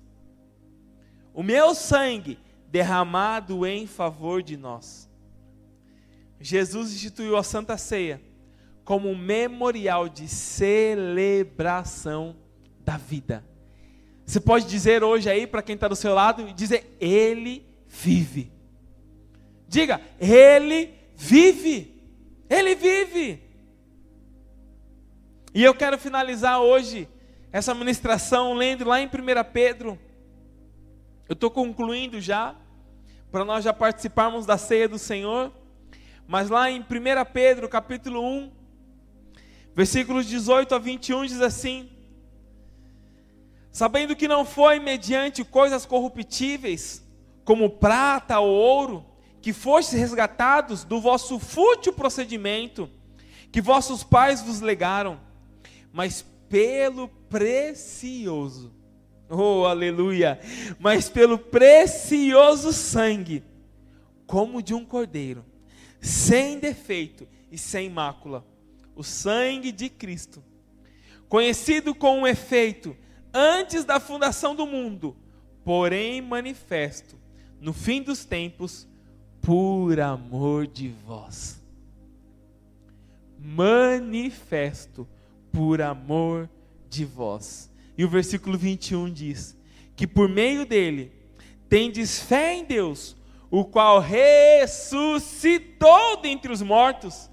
o 1.36 1.42
meu 1.42 1.74
sangue 1.74 2.38
derramado 2.70 3.66
em 3.66 3.86
favor 3.86 4.42
de 4.42 4.56
nós. 4.56 5.06
Jesus 6.40 6.94
instituiu 6.94 7.36
a 7.36 7.42
Santa 7.42 7.76
Ceia 7.76 8.22
como 8.86 9.10
um 9.10 9.14
memorial 9.14 10.08
de 10.08 10.26
celebração 10.28 12.34
da 12.80 12.96
vida. 12.96 13.44
Você 14.26 14.40
pode 14.40 14.66
dizer 14.66 15.02
hoje 15.04 15.30
aí 15.30 15.46
para 15.46 15.62
quem 15.62 15.76
está 15.76 15.88
do 15.88 15.96
seu 15.96 16.12
lado 16.12 16.48
e 16.48 16.52
dizer: 16.52 16.96
Ele 17.00 17.64
vive. 17.88 18.52
Diga: 19.68 20.00
Ele 20.20 20.92
vive. 21.14 21.94
Ele 22.50 22.74
vive. 22.74 23.40
E 25.54 25.64
eu 25.64 25.74
quero 25.74 25.96
finalizar 25.96 26.60
hoje 26.60 27.08
essa 27.50 27.72
ministração 27.72 28.52
lendo 28.52 28.84
lá 28.84 29.00
em 29.00 29.06
1 29.06 29.10
Pedro 29.52 29.98
eu 31.28 31.32
estou 31.32 31.50
concluindo 31.50 32.20
já, 32.20 32.54
para 33.32 33.44
nós 33.44 33.64
já 33.64 33.72
participarmos 33.72 34.46
da 34.46 34.56
ceia 34.56 34.88
do 34.88 34.98
Senhor. 34.98 35.52
Mas 36.26 36.48
lá 36.48 36.70
em 36.70 36.80
1 36.80 36.84
Pedro, 37.32 37.68
capítulo 37.68 38.22
1, 38.22 38.52
versículos 39.74 40.26
18 40.26 40.74
a 40.74 40.78
21, 40.78 41.26
diz 41.26 41.40
assim: 41.40 41.90
Sabendo 43.76 44.16
que 44.16 44.26
não 44.26 44.42
foi 44.42 44.80
mediante 44.80 45.44
coisas 45.44 45.84
corruptíveis, 45.84 47.06
como 47.44 47.68
prata 47.68 48.40
ou 48.40 48.48
ouro, 48.48 49.04
que 49.42 49.52
fostes 49.52 50.00
resgatados 50.00 50.82
do 50.82 50.98
vosso 50.98 51.38
fútil 51.38 51.92
procedimento, 51.92 52.88
que 53.52 53.60
vossos 53.60 54.02
pais 54.02 54.40
vos 54.40 54.62
legaram, 54.62 55.20
mas 55.92 56.24
pelo 56.48 57.06
precioso 57.28 58.74
Oh, 59.28 59.66
aleluia! 59.66 60.40
Mas 60.78 61.10
pelo 61.10 61.36
precioso 61.36 62.72
sangue, 62.72 63.44
como 64.26 64.62
de 64.62 64.72
um 64.72 64.86
cordeiro, 64.86 65.44
sem 66.00 66.58
defeito 66.58 67.28
e 67.52 67.58
sem 67.58 67.90
mácula, 67.90 68.42
o 68.94 69.02
sangue 69.02 69.70
de 69.70 69.90
Cristo, 69.90 70.42
conhecido 71.28 71.94
com 71.94 72.20
um 72.20 72.26
efeito 72.26 72.96
antes 73.36 73.84
da 73.84 74.00
fundação 74.00 74.56
do 74.56 74.66
mundo, 74.66 75.14
porém 75.62 76.22
manifesto 76.22 77.16
no 77.60 77.74
fim 77.74 78.00
dos 78.02 78.24
tempos, 78.24 78.88
por 79.42 80.00
amor 80.00 80.66
de 80.66 80.88
vós. 80.88 81.62
Manifesto 83.38 85.06
por 85.52 85.80
amor 85.82 86.48
de 86.88 87.04
vós 87.04 87.70
e 87.96 88.04
o 88.04 88.08
versículo 88.08 88.58
21 88.58 89.12
diz: 89.12 89.56
Que 89.94 90.06
por 90.06 90.28
meio 90.28 90.66
dele 90.66 91.12
tendes 91.68 92.20
fé 92.20 92.54
em 92.54 92.64
Deus, 92.64 93.16
o 93.50 93.64
qual 93.64 94.00
ressuscitou 94.00 95.30
dentre 96.20 96.52
os 96.52 96.62
mortos 96.62 97.30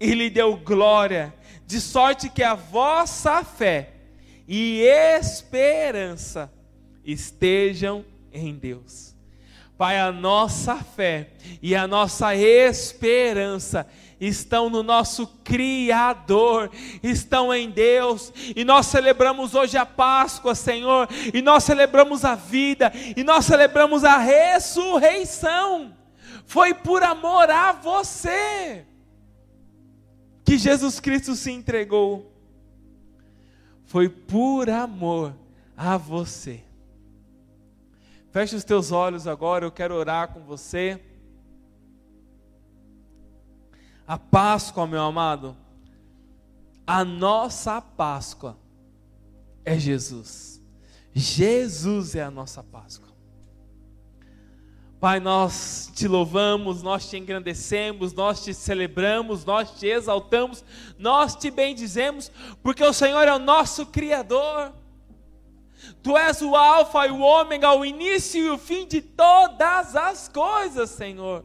e 0.00 0.14
lhe 0.14 0.30
deu 0.30 0.56
glória, 0.56 1.34
de 1.66 1.80
sorte 1.80 2.28
que 2.28 2.42
a 2.42 2.54
vossa 2.54 3.44
fé 3.44 3.97
e 4.48 4.80
esperança 4.80 6.50
estejam 7.04 8.04
em 8.32 8.54
Deus. 8.54 9.14
Pai, 9.76 10.00
a 10.00 10.10
nossa 10.10 10.76
fé 10.76 11.28
e 11.62 11.76
a 11.76 11.86
nossa 11.86 12.34
esperança 12.34 13.86
estão 14.20 14.68
no 14.68 14.82
nosso 14.82 15.26
Criador, 15.44 16.70
estão 17.02 17.54
em 17.54 17.70
Deus, 17.70 18.32
e 18.56 18.64
nós 18.64 18.86
celebramos 18.86 19.54
hoje 19.54 19.76
a 19.76 19.86
Páscoa, 19.86 20.54
Senhor, 20.56 21.08
e 21.32 21.40
nós 21.40 21.62
celebramos 21.62 22.24
a 22.24 22.34
vida, 22.34 22.92
e 23.16 23.22
nós 23.22 23.44
celebramos 23.44 24.02
a 24.02 24.18
ressurreição. 24.18 25.94
Foi 26.44 26.74
por 26.74 27.04
amor 27.04 27.48
a 27.48 27.70
você 27.72 28.84
que 30.44 30.58
Jesus 30.58 30.98
Cristo 30.98 31.36
se 31.36 31.52
entregou. 31.52 32.27
Foi 33.88 34.06
por 34.06 34.68
amor 34.68 35.34
a 35.74 35.96
você. 35.96 36.62
Feche 38.30 38.54
os 38.54 38.62
teus 38.62 38.92
olhos 38.92 39.26
agora, 39.26 39.64
eu 39.64 39.72
quero 39.72 39.94
orar 39.94 40.28
com 40.28 40.40
você. 40.40 41.02
A 44.06 44.18
Páscoa, 44.18 44.86
meu 44.86 45.00
amado, 45.00 45.56
a 46.86 47.02
nossa 47.02 47.80
Páscoa 47.80 48.58
é 49.64 49.78
Jesus. 49.78 50.62
Jesus 51.14 52.14
é 52.14 52.22
a 52.22 52.30
nossa 52.30 52.62
Páscoa. 52.62 53.07
Pai, 55.00 55.20
nós 55.20 55.92
te 55.94 56.08
louvamos, 56.08 56.82
nós 56.82 57.08
te 57.08 57.16
engrandecemos, 57.16 58.12
nós 58.12 58.42
te 58.42 58.52
celebramos, 58.52 59.44
nós 59.44 59.70
te 59.78 59.86
exaltamos, 59.86 60.64
nós 60.98 61.36
te 61.36 61.52
bendizemos, 61.52 62.32
porque 62.64 62.82
o 62.82 62.92
Senhor 62.92 63.28
é 63.28 63.32
o 63.32 63.38
nosso 63.38 63.86
Criador. 63.86 64.72
Tu 66.02 66.16
és 66.16 66.42
o 66.42 66.56
Alfa 66.56 67.06
e 67.06 67.12
o 67.12 67.20
Ômega, 67.20 67.72
o 67.72 67.84
início 67.84 68.44
e 68.44 68.50
o 68.50 68.58
fim 68.58 68.88
de 68.88 69.00
todas 69.00 69.94
as 69.94 70.28
coisas, 70.28 70.90
Senhor. 70.90 71.44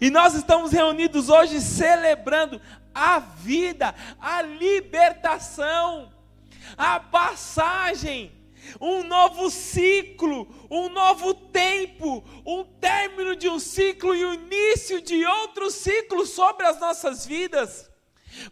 E 0.00 0.08
nós 0.08 0.34
estamos 0.34 0.70
reunidos 0.70 1.28
hoje 1.28 1.60
celebrando 1.60 2.60
a 2.94 3.18
vida, 3.18 3.92
a 4.20 4.42
libertação, 4.42 6.12
a 6.76 7.00
passagem, 7.00 8.30
um 8.80 9.02
novo 9.02 9.50
ciclo, 9.50 10.46
um 10.70 10.88
novo 10.88 11.32
tempo, 11.32 12.22
um 12.44 12.64
término 12.64 13.34
de 13.34 13.48
um 13.48 13.58
ciclo 13.58 14.14
e 14.14 14.24
o 14.24 14.34
início 14.34 15.00
de 15.00 15.24
outro 15.24 15.70
ciclo 15.70 16.26
sobre 16.26 16.66
as 16.66 16.78
nossas 16.78 17.24
vidas. 17.24 17.90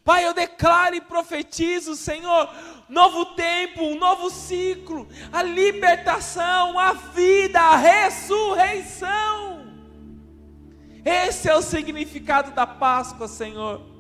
Pai, 0.04 0.26
eu 0.26 0.35
declaro 0.35 0.94
e 0.94 1.00
profetizo, 1.00 1.94
Senhor, 1.94 2.50
novo 2.88 3.26
tempo, 3.37 3.83
um 3.83 3.98
novo 3.98 4.31
ciclo, 4.31 5.07
a 5.33 5.42
libertação, 5.42 6.78
a 6.78 6.92
vida, 6.92 7.61
a 7.61 7.76
ressurreição. 7.76 9.66
Esse 11.04 11.48
é 11.48 11.54
o 11.54 11.62
significado 11.62 12.50
da 12.50 12.66
Páscoa, 12.66 13.28
Senhor. 13.28 13.97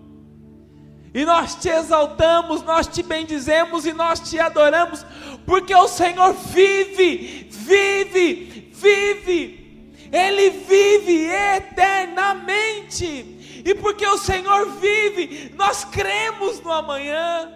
E 1.14 1.24
nós 1.24 1.54
te 1.54 1.68
exaltamos, 1.68 2.62
nós 2.62 2.86
te 2.86 3.02
bendizemos 3.02 3.86
e 3.86 3.92
nós 3.92 4.20
te 4.20 4.38
adoramos, 4.38 5.04
porque 5.46 5.74
o 5.74 5.88
Senhor 5.88 6.34
vive, 6.34 7.48
vive, 7.50 8.70
vive, 8.72 9.90
Ele 10.12 10.50
vive 10.50 11.30
eternamente, 11.56 13.62
e 13.64 13.74
porque 13.74 14.06
o 14.06 14.18
Senhor 14.18 14.70
vive, 14.72 15.52
nós 15.56 15.84
cremos 15.84 16.60
no 16.60 16.70
amanhã, 16.70 17.50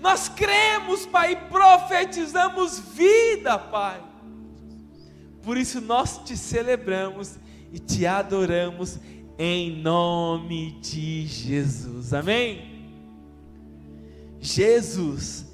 nós 0.00 0.28
cremos, 0.28 1.06
Pai, 1.06 1.32
e 1.32 1.36
profetizamos 1.36 2.78
vida, 2.78 3.58
Pai. 3.58 4.00
Por 5.42 5.56
isso 5.56 5.80
nós 5.80 6.18
te 6.18 6.36
celebramos 6.36 7.38
e 7.72 7.78
te 7.78 8.06
adoramos 8.06 8.98
em 9.38 9.80
nome 9.80 10.72
de 10.82 11.26
Jesus. 11.26 12.12
Amém? 12.12 12.69
Jesus 14.40 15.46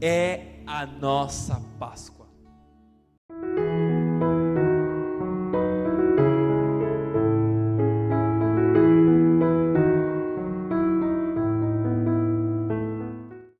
é 0.00 0.60
a 0.66 0.84
nossa 0.84 1.60
Páscoa. 1.78 2.13